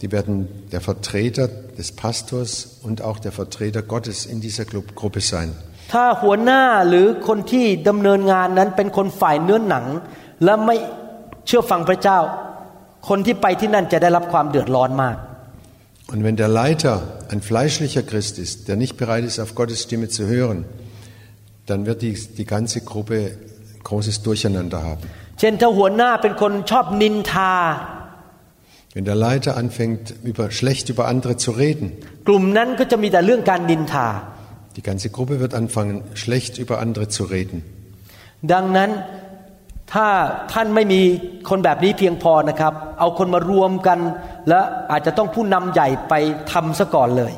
[0.01, 0.35] die werden
[0.75, 1.47] der Vertreter
[1.79, 2.51] des Pastors
[2.87, 5.49] und auch der Vertreter Gottes in dieser Gru- Gruppe sein.
[5.93, 9.85] ถ้าหัวหน้าหรือคนที่ดำเนินงานนั้นเป็นคนฝ่ายเนื้อหนัง
[10.45, 10.77] และไม่
[11.47, 12.19] เชื่อฟังพระเจ้า
[13.09, 15.17] คนที่ไปที่นั่นจะได้รับความเดือดร้อนมาก
[16.13, 20.09] Und wenn der Leiter ein fleischlicher Christ ist, der nicht bereit ist, auf Gottes Stimme
[20.09, 20.65] zu hören,
[21.67, 23.37] dann wird die, die ganze Gruppe
[23.85, 25.07] großes Durcheinander haben.
[25.41, 27.55] เช่นถ้าหัวหน้าเป็นคนชอบนินทา
[28.95, 31.87] Wenn der Leiter anfängt, über, schlecht über andere zu reden,
[32.29, 34.09] กลุ่มนั้นก็จะมีแต่เรื่องการนินทา
[34.77, 37.59] die ganze Gruppe wird anfangen, schlecht über andere zu reden.
[38.53, 38.91] ดังนั้น
[39.93, 40.09] ถ้า
[40.53, 41.01] ท่านไม่มี
[41.49, 43.99] คนแบบนี้เพียงพอนะครับ เอาคนมารวมกัน
[44.49, 44.61] และ
[44.93, 46.15] อาจจะต้องผู้นำใหญ่ไป
[46.53, 47.33] ทำซะก่อนเลย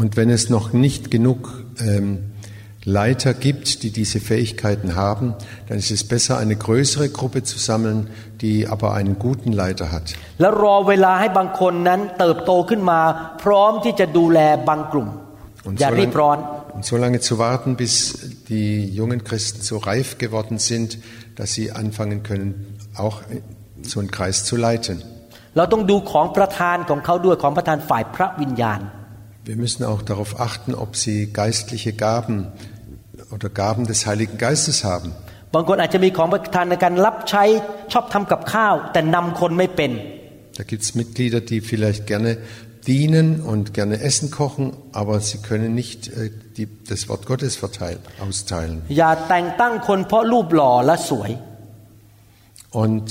[0.00, 1.40] Und wenn es noch nicht genug
[1.88, 2.08] ähm,
[2.84, 5.34] Leiter gibt, die diese Fähigkeiten haben,
[5.68, 8.08] dann ist es besser, eine größere Gruppe zu sammeln,
[8.40, 10.06] die aber einen guten Leiter hat.
[10.40, 13.00] แล้วรอเวลาให้บางคนนั้นเติบโตขึ้นมา
[13.42, 15.08] พร้อมที่จะดูแลบางกลุ่ม
[15.66, 17.94] Und อย่า so รีบร้อน lange, und so lange zu warten, bis
[18.48, 18.70] die
[19.00, 20.98] jungen Christen so reif geworden sind,
[21.36, 23.16] dass sie anfangen können, auch
[23.82, 25.02] so einen Kreis zu leiten.
[25.56, 28.80] เราต้องดูของประธานของเขาด้วยของประธานฝ่ายพระวิญญาณ
[29.50, 32.36] Wir müssen auch darauf achten, ob sie geistliche Gaben
[33.34, 35.08] oder Gaben des Heiligen Geistes haben.
[35.54, 37.44] บางคนอาจจะมีของประธานในการรับใช้
[37.92, 39.92] ชอบทำกับข้าว แต่นำคนไม่เป็น
[40.58, 42.30] Da gibt es Mitglieder, die vielleicht gerne
[42.92, 44.64] dienen und gerne Essen kochen,
[45.00, 48.76] aber sie können nicht äh, die, das Wort Gottes verteilen, austeilen.
[48.98, 51.30] อย่าแต่งตั้งคนเพราะรูปหล่อและสวย
[52.82, 53.08] Und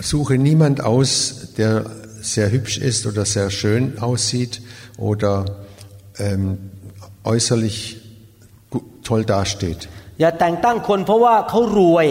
[0.00, 1.10] suche niemand aus,
[1.58, 1.72] der
[2.20, 4.62] sehr hübsch ist oder sehr schön aussieht
[4.98, 5.44] oder
[6.18, 6.58] ähm,
[7.24, 7.76] äußerlich
[8.70, 9.88] gu- toll dasteht.
[10.20, 12.08] อย่าแต่งตั้งคนเพราะว่าเขารวย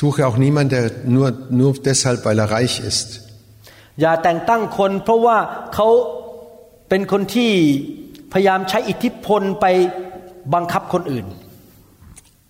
[0.00, 3.08] Suche auch niemand, der nur, nur deshalb, weil er reich ist.
[4.00, 5.38] อย่าแต่งตั้งคนเพราะว่า
[5.74, 5.88] เขา
[6.88, 7.52] เป็นคนที่
[8.32, 9.66] พยายามใช้อิทธิพลไป
[10.54, 11.26] บังคับคนอื่น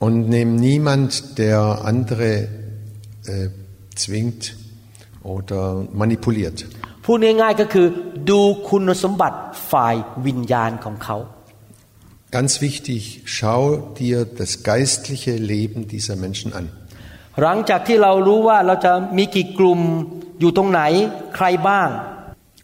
[0.04, 1.58] Und nimm niemand, der
[1.90, 2.30] andere
[3.26, 3.48] äh,
[4.02, 4.42] zwingt
[5.32, 5.62] oder
[6.02, 6.58] manipuliert.
[7.04, 7.86] พูดง่ายๆก็คือ
[8.30, 9.38] ดูคุณสมบัติ
[9.70, 9.94] ฝ่าย
[10.26, 11.18] วิญญาณของเขา
[12.38, 13.00] Ganz wichtig,
[13.38, 13.62] schau
[14.00, 16.64] dir das geistliche Leben dieser Menschen an.
[17.42, 19.80] หลังจากที่เรารู้ว่าเราจะมีกี่กลุ่ม
[20.40, 20.80] อยู่ตรงไหน
[21.36, 21.88] ใครบ้าง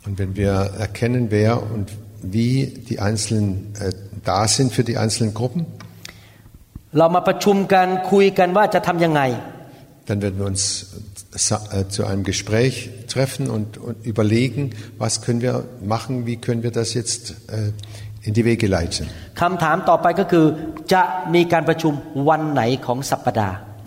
[0.07, 0.55] Und wenn wir
[0.87, 1.88] erkennen, wer und
[2.37, 2.55] wie
[2.88, 3.49] die einzelnen
[3.81, 3.92] äh,
[4.31, 5.62] da sind für die einzelnen Gruppen,
[6.99, 9.23] เรามาประชุมกันคุยกันว่าจะทำยังไง
[10.06, 10.88] dann werden wir uns
[11.34, 16.72] äh, zu einem Gespräch treffen und, und überlegen, was können wir machen, wie können wir
[16.72, 17.72] das jetzt äh,
[18.22, 19.08] in die Wege leiten.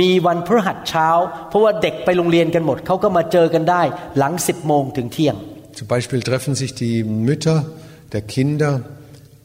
[0.00, 1.08] มีวันพฤหัสเช้า
[1.48, 3.82] เพราะว่าเด็กไปโรงเรียนกันหมด เขาก็มาเจอกันได้
[4.18, 5.36] หลังสิบโมงถึงเที่ยง
[5.78, 7.66] Zum Beispiel treffen sich die Mütter
[8.12, 8.82] der Kinder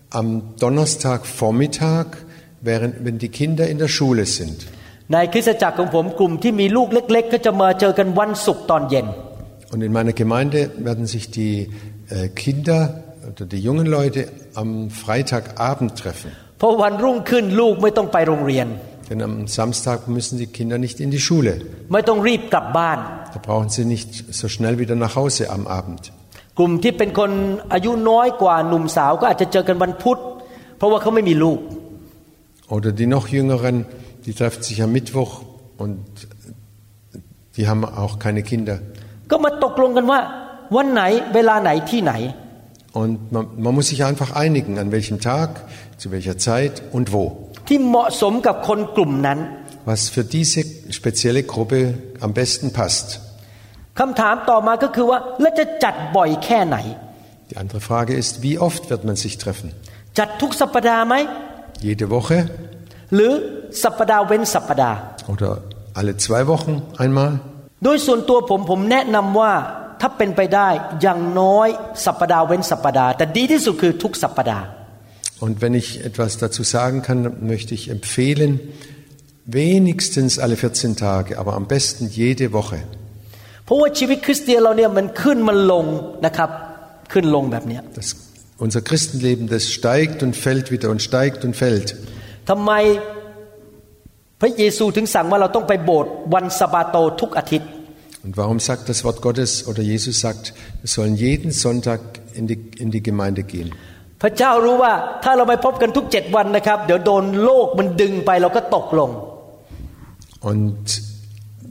[0.10, 0.27] am
[0.60, 2.05] Donnerstagvormittag,
[2.62, 4.60] während wenn die Kinder in der Schule sind.
[5.13, 9.08] ในคริสตจักรของผมกลุ่มที่มีลูกเล็ก ๆ ก็จะมาเจอกันวันศุกร์ตอนเย็น
[9.73, 11.55] Und in meiner Gemeinde werden sich die
[12.10, 12.82] äh, Kinder
[13.29, 14.21] oder die jungen Leute
[14.62, 14.69] am
[15.01, 16.29] Freitagabend treffen.
[16.60, 18.67] เพราะวันรุ่งขึ้นลูกไม่ต้องไปโรงเรียน
[19.10, 21.53] Denn am Samstag müssen die Kinder nicht in die Schule.
[21.93, 22.99] ไม่ต้องรีบกลับบ้าน
[23.36, 26.03] Da brauchen sie nicht so schnell wieder nach Hause am Abend.
[26.58, 27.32] กลุ่มที่เป็นคน
[27.73, 30.19] อายุน้อยกว่าหนุ่มสาวก็อาจจะเจอกันวันพุธ
[30.77, 31.60] เพราะว่าเขาไม่มีลูก
[32.75, 33.75] Oder die noch jüngeren,
[34.25, 35.32] die treffen sich am Mittwoch
[35.84, 35.97] und
[37.55, 38.75] die haben auch keine Kinder.
[39.32, 40.19] ก็มาตกลงกันว่า
[40.75, 41.01] วันไหน
[41.36, 42.13] เวลาไหนที่ไหน
[43.01, 45.49] Und man, man muss sich einfach einigen, an welchem Tag,
[46.01, 47.23] zu welcher Zeit und wo.
[47.67, 49.39] ที่เหมาะสมกับคนกลุ่มนั้น
[49.91, 50.62] Was für diese
[50.97, 51.79] spezielle Gruppe
[52.25, 53.08] am besten passt.
[53.99, 56.77] คำถามต่อมาก็คือว่าแล้วจะจัดบ่อยแค่ไหน
[57.49, 59.67] Die andere Frage ist, wie oft wird man sich treffen?
[60.19, 61.15] จัดทุกสัปดาห์ไหม
[61.86, 62.39] Jede Woche
[63.15, 63.32] หรือ
[63.84, 64.97] สัปดาห์เว้นสัปดาห์
[65.32, 65.51] oder
[65.99, 67.32] alle zwei Wochen einmal?
[67.84, 69.53] โดยส่วนตัวผมผมแนะนำว่า
[70.01, 70.69] ถ้าเป็นไปได้
[71.01, 71.67] อย่างน้อย
[72.05, 74.65] สัปดาห์เว้นสัปดาห์แต่ดีที่สุดคือทุกสัปดาห์
[75.45, 78.60] Und wenn ich etwas dazu sagen kann, dann möchte ich empfehlen,
[79.45, 82.79] wenigstens alle 14 Tage, aber am besten jede Woche.
[83.64, 85.87] เพราะว่าชีวิตคริสเตียนเราเนี่ยมันขึ้นมันลง
[86.27, 86.50] นะครับ
[87.12, 88.09] ขึ้นลงแบบเนี้ย Das,
[88.66, 91.88] unser Christenleben, das steigt und fällt wieder und steigt und fällt.
[92.50, 92.72] ทำไม
[94.40, 97.68] พระเยซูถึงสั่งว่าเราต้องไปโบสถ์วันสะบาโตทุกอาทิตย์
[98.24, 100.44] Und warum sagt das Wort Gottes oder Jesus sagt,
[100.81, 102.00] wir sollen jeden Sonntag
[102.38, 103.70] in die, in die Gemeinde gehen?
[104.22, 104.92] พระเจ้ารู้ว่า
[105.24, 109.11] ถ้าเราไปพบกันทุกเจ็ดวันนะครับเดี๋ยวโดนโลกมันดึงไปเราก็ตกลง
[110.50, 110.85] Und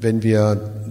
[0.03, 0.41] wenn wir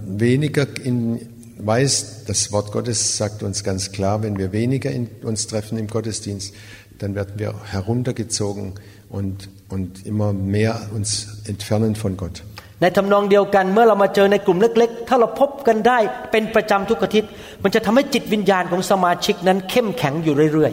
[0.06, 1.20] weniger in,
[1.58, 5.86] weiß, das Wort Gottes sagt uns ganz klar, wenn wir weniger in, uns treffen im
[5.86, 6.54] Gottesdienst,
[6.98, 8.74] dann werden wir heruntergezogen
[9.08, 12.42] und, und immer mehr uns entfernen von Gott.
[12.82, 15.98] ในทำนองเดียวกันเมื่อเรามาเจอในกลุ่มเล็ก ๆ ถ้าเราพบกันได้
[16.32, 17.30] เป็นประจำทุกอาทิตย์
[17.62, 20.72] มันจะทำให้จิตวิญญาณของสมาชิกนั้นเข้มแข็งอยู่เรื่อย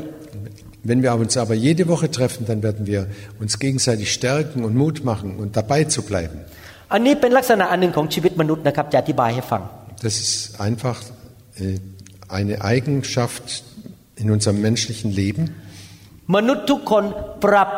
[0.90, 3.08] Wenn wir uns aber jede Woche treffen, dann werden wir
[3.40, 6.38] uns gegenseitig stärken und Mut machen und dabei zu bleiben.
[6.91, 9.63] ๆอันนี้เป็นลักษณะอันหนึ่งของชีวิตมนุษย์นะครับจะอธิบายให้ฟัง
[10.07, 10.37] Das ist
[10.69, 10.99] einfach
[11.63, 11.79] äh,
[12.39, 13.47] eine Eigenschaft
[14.21, 15.43] in unserem menschlichen Leben.
[16.37, 17.05] มนุษย์ทุกคน
[17.45, 17.71] ปรับ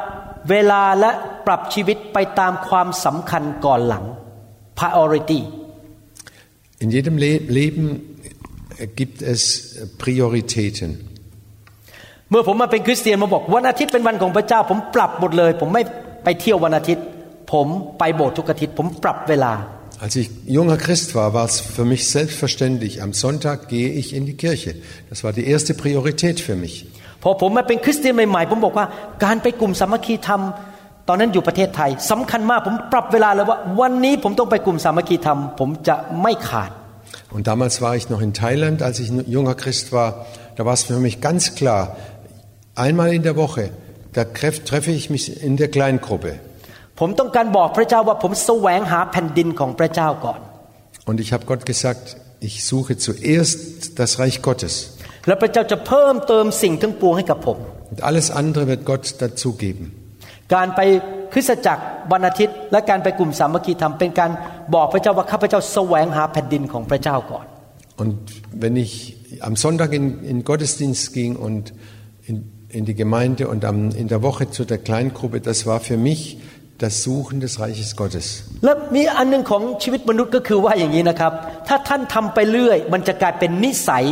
[0.51, 1.11] เวลาและ
[1.47, 4.05] ปรับชีวิตไปตามความสำคัญก่อนหลัง
[4.81, 5.41] priority
[6.83, 7.87] In jedem Le Leben
[8.99, 9.41] gibt es
[10.03, 10.91] Prioritäten.
[12.31, 15.83] เมื่อผมมาเป็นคริสเตียนมาบอกวันอาทิตย์เป็นวันของพระเจ้า ผมปรับหมดเลย ผมไม่
[16.25, 17.05] ไปเที่ยววันอาทิตย์
[17.52, 17.68] ผม
[18.00, 19.54] ไปโบสถ์ทุกอาทิตย์ ผมปรับเวลา
[20.06, 22.94] Als ich junger Christ war, war es für mich selbstverständlich.
[23.06, 24.72] Am Sonntag gehe ich in die Kirche.
[25.10, 26.76] Das war die erste Priorität für mich.
[27.24, 28.86] พอผมมาเป็นคริสเตียนใหม่ๆ ผมบอกว่า
[29.26, 30.42] การไปกลุ่มสามัคคีธรรม
[31.08, 36.72] ตอนนั้นอยู่ประเทศไทยสำคัญมากผมปรับเวลาเลยว่า วันนี้ผมต้องไปกลุ่มสามัคคีธรรม ผมจะไม่ขาด
[37.36, 40.10] Und damals war ich noch in Thailand, als ich ein junger Christ war.
[40.58, 41.82] Da war es für mich ganz klar,
[42.86, 43.64] einmal in der Woche,
[44.14, 46.32] da treff- treffe ich mich in der Kleingruppe.
[47.02, 50.40] ผมต้องการบอกพระเจ้าว่าผมแสวงหาแผ่นดินของพระเจ้าก่อน
[51.10, 52.04] Und ich habe Gott gesagt,
[52.48, 53.60] ich suche zuerst
[54.00, 54.74] das Reich Gottes.
[55.28, 57.58] และพระเจ้าจะเพิ่มเติมสิ่งทั้งปวงให้กับผม
[57.92, 59.86] Und alles andere wird Gott dazugeben.
[60.56, 60.82] การไป
[61.34, 64.32] คริสตจักรวันอาทิตย์ และการไปกลุ่มสามัคคีธรรมเป็นการ
[64.76, 67.46] บอกพระเจ้าว่าข้าพเจ้าแสวงหาแผ่นดินของพระเจ้าก่อน
[68.02, 68.18] Und
[68.64, 68.94] wenn ich
[69.48, 71.74] am Sonntag in, in Gottesdienst ging und
[72.30, 72.36] in,
[72.70, 76.22] in die Gemeinde und am, in der Woche zu der Kleingruppe, das war für mich
[76.84, 78.28] das Suchen des Reiches Gottes.
[78.64, 81.34] และมีอันหนึ่งของชีวิตมนุษย์ก็คือว่าอย่างนี้นะครับ
[81.68, 84.06] ถ้าท่านทำไปเรื่อย มันจะกลายเป็นนิสัย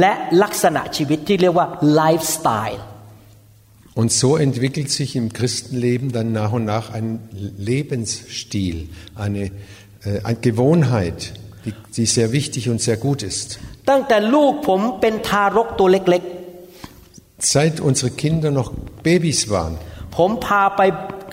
[0.00, 2.80] และลักษณะชีวิตที่เรียกว่าไลฟ์สไตล์
[4.00, 7.08] Und so entwickelt sich im Christenleben dann nach und nach ein
[7.70, 9.44] Lebensstil, eine,
[10.04, 13.48] äh, eine Gewohnheit, die, die sehr wichtig und sehr gut ist.
[13.90, 16.22] ตั้งแต่ลูกผมเป็นทารกตัวเล็ก
[17.54, 18.70] Seit unsere Kinder noch
[19.06, 20.81] Babys waren, ๆ ผมพาไป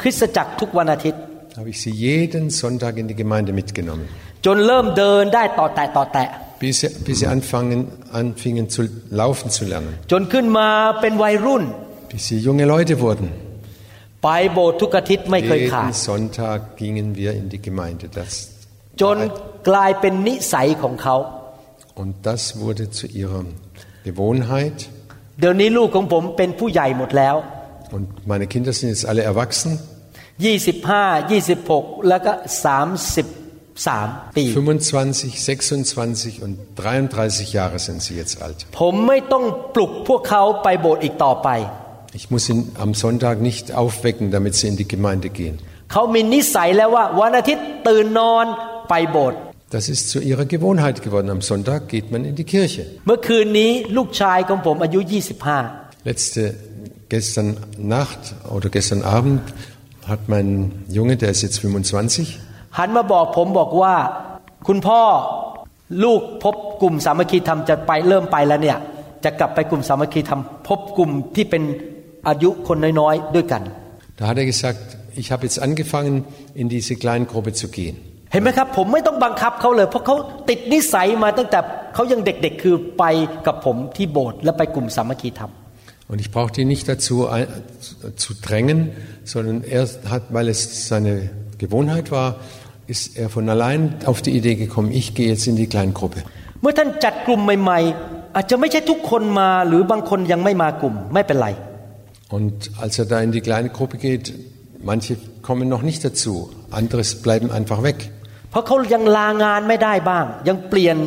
[0.00, 1.20] คริสตจักรทุกวันอาทิตย์
[1.58, 4.06] habe ich sie jeden Sonntag in die Gemeinde mitgenommen,
[4.46, 6.28] จนเริ่มเดินได้ต่อแตะต่อแตะ
[6.62, 7.80] bis sie, bis sie anfangen,
[8.20, 8.82] anfingen zu
[9.20, 10.68] laufen zu lernen, จนขึ้นมา
[11.00, 11.62] เป็นวัยรุ่น
[12.12, 13.28] bis sie junge Leute wurden.
[14.24, 18.04] ไปโบสถ์ทุกอาทิตย์ไม่เคยขาด Jeden Sonntag gingen wir in die Gemeinde.
[18.18, 18.32] Das,
[19.02, 19.16] จน
[19.68, 21.16] กลายเป็นนิสัยของเขา
[22.02, 23.42] und das wurde zu ihrer
[24.08, 24.78] Gewohnheit.
[25.40, 27.36] เดี๋ยวนี้ลูกของผมเป็นผู้ใหญ่หมดแล้ว
[27.95, 29.71] Und meine Kinder sind jetzt alle erwachsen.
[30.39, 38.59] 25 26 แล้วก็ 33 ปี 25, 26 und 33 Jahre sind sie jetzt alt.
[38.79, 39.43] ผมไม่ต้อง
[39.75, 41.49] ปลุกพวกเขาไปโบสถ์อีกต่อไป
[42.19, 45.55] Ich muss ihn am Sonntag nicht aufwecken, damit sie in die Gemeinde gehen.
[45.91, 48.45] เขามีนิสัยแล้วว่าวันอาทิตย์ตื่นนอน
[48.89, 49.39] ไปโบสถ์
[49.75, 51.27] Das ist zu ihrer Gewohnheit geworden.
[51.37, 52.83] Am Sonntag geht man in die Kirche.
[53.07, 54.99] เมื่อคืนนี้ลูกชายของผมอายุ
[56.09, 56.43] Letzte,
[57.08, 59.42] gestern Nacht oder gestern Abend
[60.06, 60.48] hat mein
[60.88, 63.94] Junge, der ist jetzt 25, 25 หันมาบอกผมบอกว่า
[64.68, 65.00] คุณพ่อ
[66.04, 68.78] ลูกพบกลุ่มสามัคคีธรรมจะไปเริ่มไปแล้วเนี่ย
[69.24, 71.62] จะกลับไปกลุ่มสามัคคีธรรมพบกลุ่มที่เป็น
[72.28, 73.62] อายุคนน้อยๆด้วยกัน
[74.18, 74.80] da hat er gesagt,
[75.14, 77.96] ich habe jetzt angefangen, in diese Kleingruppe zu gehen.
[78.32, 80.16] เห็นไหมครับผมไม่ต้องบังคับเขาเลย เพราะเขา
[80.48, 81.58] ติดนิสัยมาตั้งแต่
[81.94, 83.04] เขายังเด็กๆคือไป
[83.46, 85.50] กับผมที่โบสถ์และไปกลุ่มสามัคคีธรรม
[86.07, 87.47] Und ich brauchte ihn nicht dazu ein,
[88.17, 88.91] zu drängen,
[89.23, 92.29] sondern er hat, weil es seine Gewohnheit war,
[92.87, 96.19] ist er von allein auf die Idee gekommen, ich gehe jetzt in die Kleingruppe.
[96.61, 101.49] เมื่อท่านจัดกลุ่มใหม่ๆ อาจจะไม่ใช่ทุกคนมาหรือบางคนยังไม่มากลุ่มไม่เป็นไร
[102.37, 104.25] Und als er da in die kleine Gruppe geht,
[104.91, 105.13] manche
[105.47, 106.33] kommen noch nicht dazu,
[106.79, 107.99] andere bleiben einfach weg.
[108.51, 110.97] เพราะเขายังลางานไม่ได้บ้าง ยังเปลี่ยน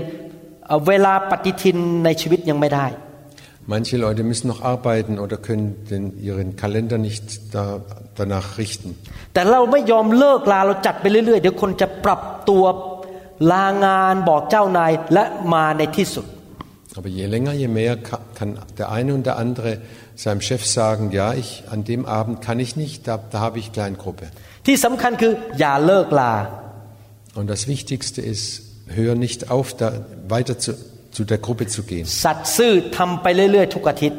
[0.67, 2.87] เอ่อเวลาปฏิทินในชีวิตยังไม่ได้
[3.70, 7.82] Manche Leute müssen noch arbeiten oder können den, ihren Kalender nicht da,
[8.16, 8.98] danach richten.
[16.96, 17.96] Aber je länger, je mehr
[18.34, 19.78] kann der eine und der andere
[20.16, 23.72] seinem Chef sagen, ja, ich, an dem Abend kann ich nicht, da, da habe ich
[23.72, 24.30] Kleingruppe.
[27.36, 29.94] Und das Wichtigste ist, hör nicht auf, da
[30.28, 30.74] weiter zu,
[31.17, 32.07] zu der Gruppe zu gehen.
[32.25, 34.19] สัตย์ซื่อทำไปเรื่อยๆ ทุกอาทิตย์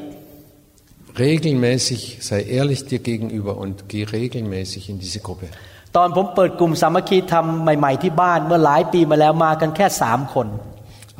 [1.26, 5.48] Regelmäßig sei ehrlich dir gegenüber und geh regelmäßig in diese Gruppe.
[5.95, 10.48] ตอนผมเปิดกลุ่มสามัคคีทำใหม่ๆที่บ้านเมื่อหลายปีมาแล้วมากันแค่สามคน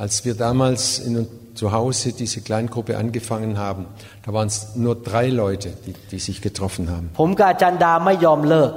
[0.04, 1.12] Als wir damals in,
[1.60, 3.82] zu Hause diese Kleingruppe angefangen haben,
[4.24, 7.06] da waren es nur drei Leute, die, die sich getroffen haben.
[7.20, 8.72] ผมกับอาจารย์ดาไม่ยอมเลิก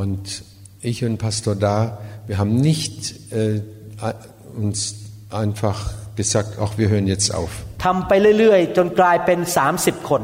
[0.00, 0.24] Und
[0.90, 1.76] ich und Pastor Da,
[2.28, 2.94] wir haben nicht
[3.32, 3.62] äh,
[4.62, 4.78] uns
[5.30, 5.78] einfach
[6.20, 7.50] gesagt, ach, wir hören jetzt auf.
[7.84, 9.38] ทำไปเรื่อยๆ จนกลายเป็น
[9.74, 10.22] 30 คน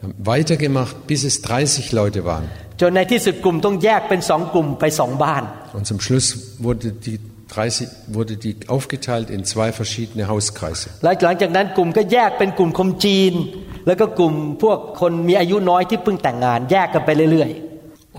[0.00, 2.44] Wir haben weitergemacht, bis es 30 Leute waren.
[2.80, 5.42] จนในที่สุดกลุ่มต้องแยกเป็นสองกลุ่มไปสองบ้าน
[5.76, 6.26] Und zum Schluss
[6.66, 7.18] wurde die,
[7.48, 10.86] 30, wurde die aufgeteilt in zwei verschiedene Hauskreise.
[11.04, 13.32] แล้วหลังจากนั้นกลุ่มก็แยกเป็นกลุ่มคนจีน
[13.86, 17.50] แล้วก็กลุ่มพวกคนมีอายุน้อยที่เพิ่งแต่งงาน แยกกันไปเรื่อย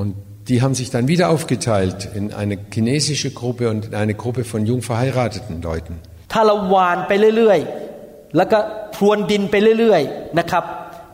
[0.01, 0.11] Und
[0.49, 4.61] die haben sich dann wieder aufgeteilt in eine chinesische Gruppe und in eine Gruppe von
[4.65, 5.93] jung verheirateten Leuten.
[6.28, 8.58] ๆถ้าเราหวานไปเรื่อยๆ แล้วก็
[8.94, 10.64] พรวนดินไปเรื่อยๆ นะครับ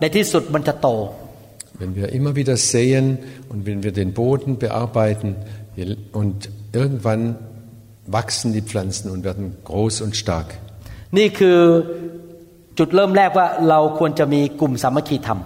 [0.00, 0.88] ในที่สุดมันจะโต
[1.80, 3.06] Wenn wir immer wieder säen
[3.50, 5.28] und wenn wir den Boden bearbeiten
[5.76, 6.36] wir- und
[6.80, 7.22] irgendwann
[8.16, 10.48] wachsen die Pflanzen und werden groß und stark.
[11.18, 11.58] นี่คือ
[12.78, 15.40] จุดเริ่มแรกว่าเราควรจะมีกลุ่มสามัคคีธรรม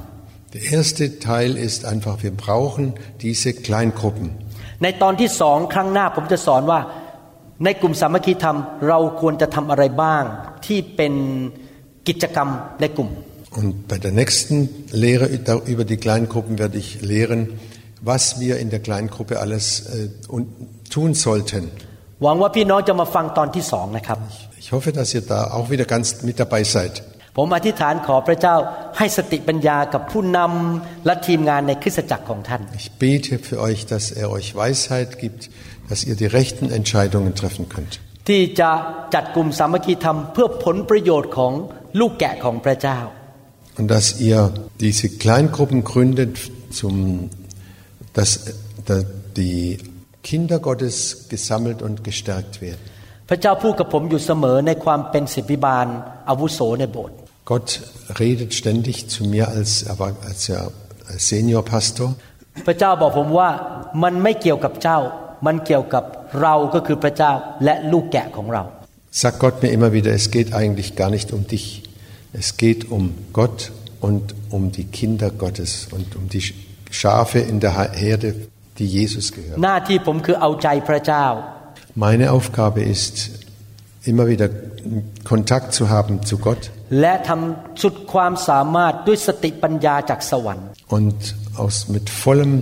[0.54, 2.84] Der erste Teil ist einfach, wir brauchen
[3.24, 4.26] diese Kleingruppen.
[4.82, 6.80] ในตอนที่สองครั้งหน้าผมจะสอนว่า
[7.63, 10.23] ในกลุ่มสามัคคีธรรม เราควรจะทำอะไรบ้าง
[10.65, 11.13] ที่เป็น
[12.07, 12.49] กิจกรรม
[12.81, 13.11] ในกลุ่ม
[13.61, 14.57] Und bei der nächsten
[15.05, 15.25] Lehre
[15.73, 17.41] über die Kleingruppen werde ich lehren,
[18.01, 20.45] was wir in der Kleingruppe alles äh, und
[20.89, 21.63] tun sollten.
[22.23, 24.19] หวังว่าพี่น้องจะมาฟังตอนที่สองนะครับ
[24.61, 26.93] Ich hoffe, dass ihr da auch wieder ganz mit dabei seid.
[27.37, 28.55] ผมอธิษฐานขอพระเจ้า
[28.97, 35.41] ให้สติปัญญากับผู้นำและทีมงานในคริสตจักรของท่าน Ich bete für euch, dass er euch Weisheit gibt,
[35.89, 37.93] dass ihr die rechten Entscheidungen treffen könnt.
[38.29, 38.71] ที่จะ
[39.13, 41.53] จัดกลุ่มสามัคคีธรรมเพื่อผลประโยชน์ของ
[41.99, 42.99] ลูกแกะของพระเจ้า
[43.79, 44.39] Und dass ihr
[44.85, 46.33] diese Kleingruppen gründet,
[46.79, 46.95] zum,
[48.17, 48.31] dass,
[48.85, 49.03] dass
[49.35, 49.79] die
[50.21, 50.95] Kinder Gottes
[51.33, 52.83] gesammelt und gestärkt werden.
[53.29, 55.87] พระเจ้าพูดกับผมอยู่เสมอในความเป็นศิบิบาล
[56.29, 57.17] อาวุโสในโบสถ์
[57.51, 57.69] Gott
[58.21, 60.61] redet ständig zu mir als, aber als, ja,
[61.11, 62.09] als Seniorpastor.
[62.67, 63.49] พระเจ้าบอกผมว่า
[64.03, 64.99] มันไม่เกี่ยวกับเจ้า
[65.45, 66.03] มันเกี่ยวกับ
[66.41, 67.31] เราก็คือพระเจ้า
[67.63, 68.63] และลูกแกะของเรา
[69.21, 71.83] Sagt Gott mir immer wieder, es geht eigentlich gar nicht um dich.
[72.41, 73.71] Es geht um Gott
[74.07, 76.43] und um die Kinder Gottes und um die
[76.89, 77.73] Schafe in der
[78.05, 78.29] Herde,
[78.79, 79.57] die Jesus gehören.
[79.63, 81.25] หน้าที่ผมคือเอาใจพระเจ้า
[82.05, 83.15] Meine Aufgabe ist,
[84.11, 84.47] immer wieder
[85.31, 86.63] Kontakt zu haben zu Gott
[87.01, 91.17] และทำสุดความสามารถด้วยสติปัญญาจากสวรรค์ und
[91.61, 92.53] aus, mit vollem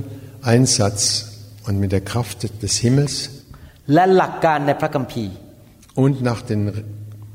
[0.54, 1.02] Einsatz
[1.68, 3.16] und mit der Kraft des Himmels
[3.94, 5.34] และหลักการในพระคัมภีร์
[6.04, 6.62] und nach den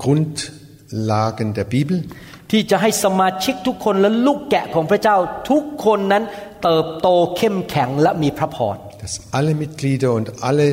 [0.02, 1.96] Grundlagen der Bibel,
[2.50, 5.16] ที่จะให้สมาชิกทุกคนและลูกแกะของพระเจ้า
[5.50, 6.24] ทุกคนนั้น
[6.62, 10.66] เติบโตเข้มแข็งและมีพระพร dass alle Mitglieder und alle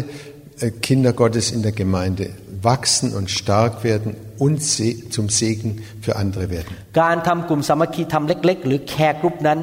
[0.63, 2.23] äh, Kinder Gottes in der Gemeinde
[2.69, 4.15] wachsen und stark werden
[4.45, 5.69] und se zum Segen
[6.03, 6.73] für andere werden.
[7.01, 9.59] การทำกลุ่มสามัคคีธรรมเล็ก ๆ หรือแคร์กรุ๊ปนั้น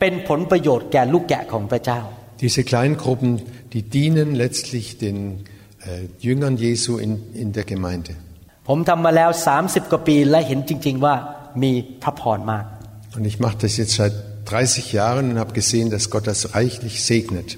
[0.00, 2.00] เป็นผลประโยชน์แก่ลูกแกะของพระเจ้า
[2.40, 3.42] Diese Kleingruppen,
[3.72, 5.44] die dienen letztlich den
[5.86, 8.12] äh, Jüngern Jesu in, in der Gemeinde.
[8.68, 11.14] ผมทำมาแล้ว 30 กว่าปีและเห็นจริง ๆ ว่า
[11.62, 12.64] มีพระพรมาก
[13.16, 14.14] Und ich mache das jetzt seit
[14.46, 17.48] 30 Jahren und habe gesehen, dass Gott das reichlich segnet.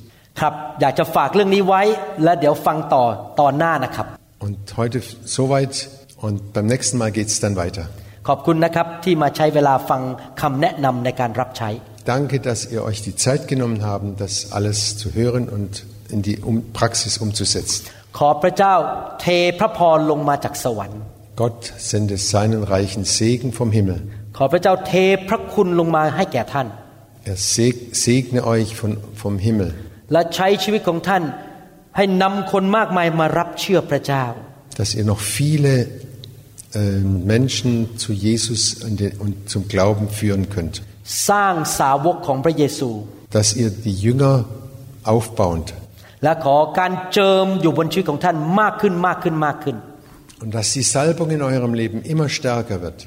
[0.40, 1.82] ครับอยากจะฝากเรื่องนี้ไว้
[2.24, 3.04] และเดี๋ยวฟังต่อ
[3.40, 4.06] ตอนหน้านะครับ
[4.46, 4.98] Und heute
[5.38, 5.74] soweit
[6.26, 7.84] und beim nächsten Mal geht es dann weiter.
[8.28, 10.02] ขอบคุณนะครับที่มาใช้เวลาฟัง
[10.40, 11.70] คำแนะนำในการรับใช้
[12.14, 15.84] Danke, dass ihr euch die Zeit genommen habt, das alles zu hören und
[16.14, 17.80] in die um Praxis umzusetzen.
[18.18, 18.74] ขอพระเจ้า
[19.22, 19.26] เท
[19.58, 21.00] พระพรลงมาจากสวรรค์
[21.42, 21.60] Gott
[21.92, 23.98] sende seinen reichen Segen vom Himmel.
[24.36, 24.94] ขอพระเจ้าเท
[25.28, 26.68] พระคุณลงมาให้แก่ท่าน
[27.32, 28.92] Er seg- segne euch von,
[29.22, 29.70] vom Himmel
[30.12, 31.22] และใช้ชีวิตของท่าน
[31.96, 34.24] ให้นำคนมากมายมารับเชื่อพระเจ้า
[34.78, 35.72] dass ihr noch viele
[36.80, 36.80] äh,
[37.34, 37.70] Menschen
[38.04, 40.76] zu Jesus und, den, und zum Glauben führen könnt.
[41.28, 42.90] สร้างสาวกของพระเยซู
[43.36, 44.34] Dass ihr die Jünger
[45.12, 45.66] aufbaunt
[46.22, 49.76] และขอการเจิมอยู่บนชีวิตของท่านมากขึ้นมากขึ้นมากขึ้น
[50.42, 52.98] und dass die Salbung in eurem Leben immer stärker wird.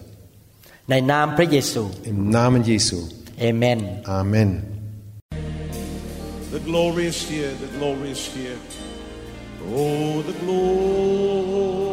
[0.89, 2.97] ในนามพระเยซู Im Namen Jesu.
[3.39, 3.79] เอเมน
[4.19, 4.49] Amen.
[6.55, 8.59] The glory is here, the glory is here.
[9.77, 11.92] Oh, the glory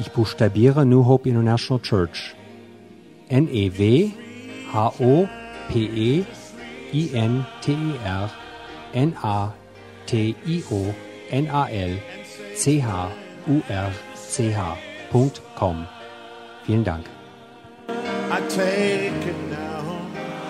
[0.00, 2.34] Ich buchstabiere New Hope International Church.
[16.64, 17.04] Vielen Dank.
[18.48, 20.00] Take it now.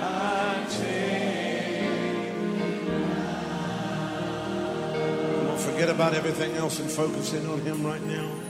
[0.01, 1.11] I take
[5.45, 8.50] Don't forget about everything else and focus in on Him right now.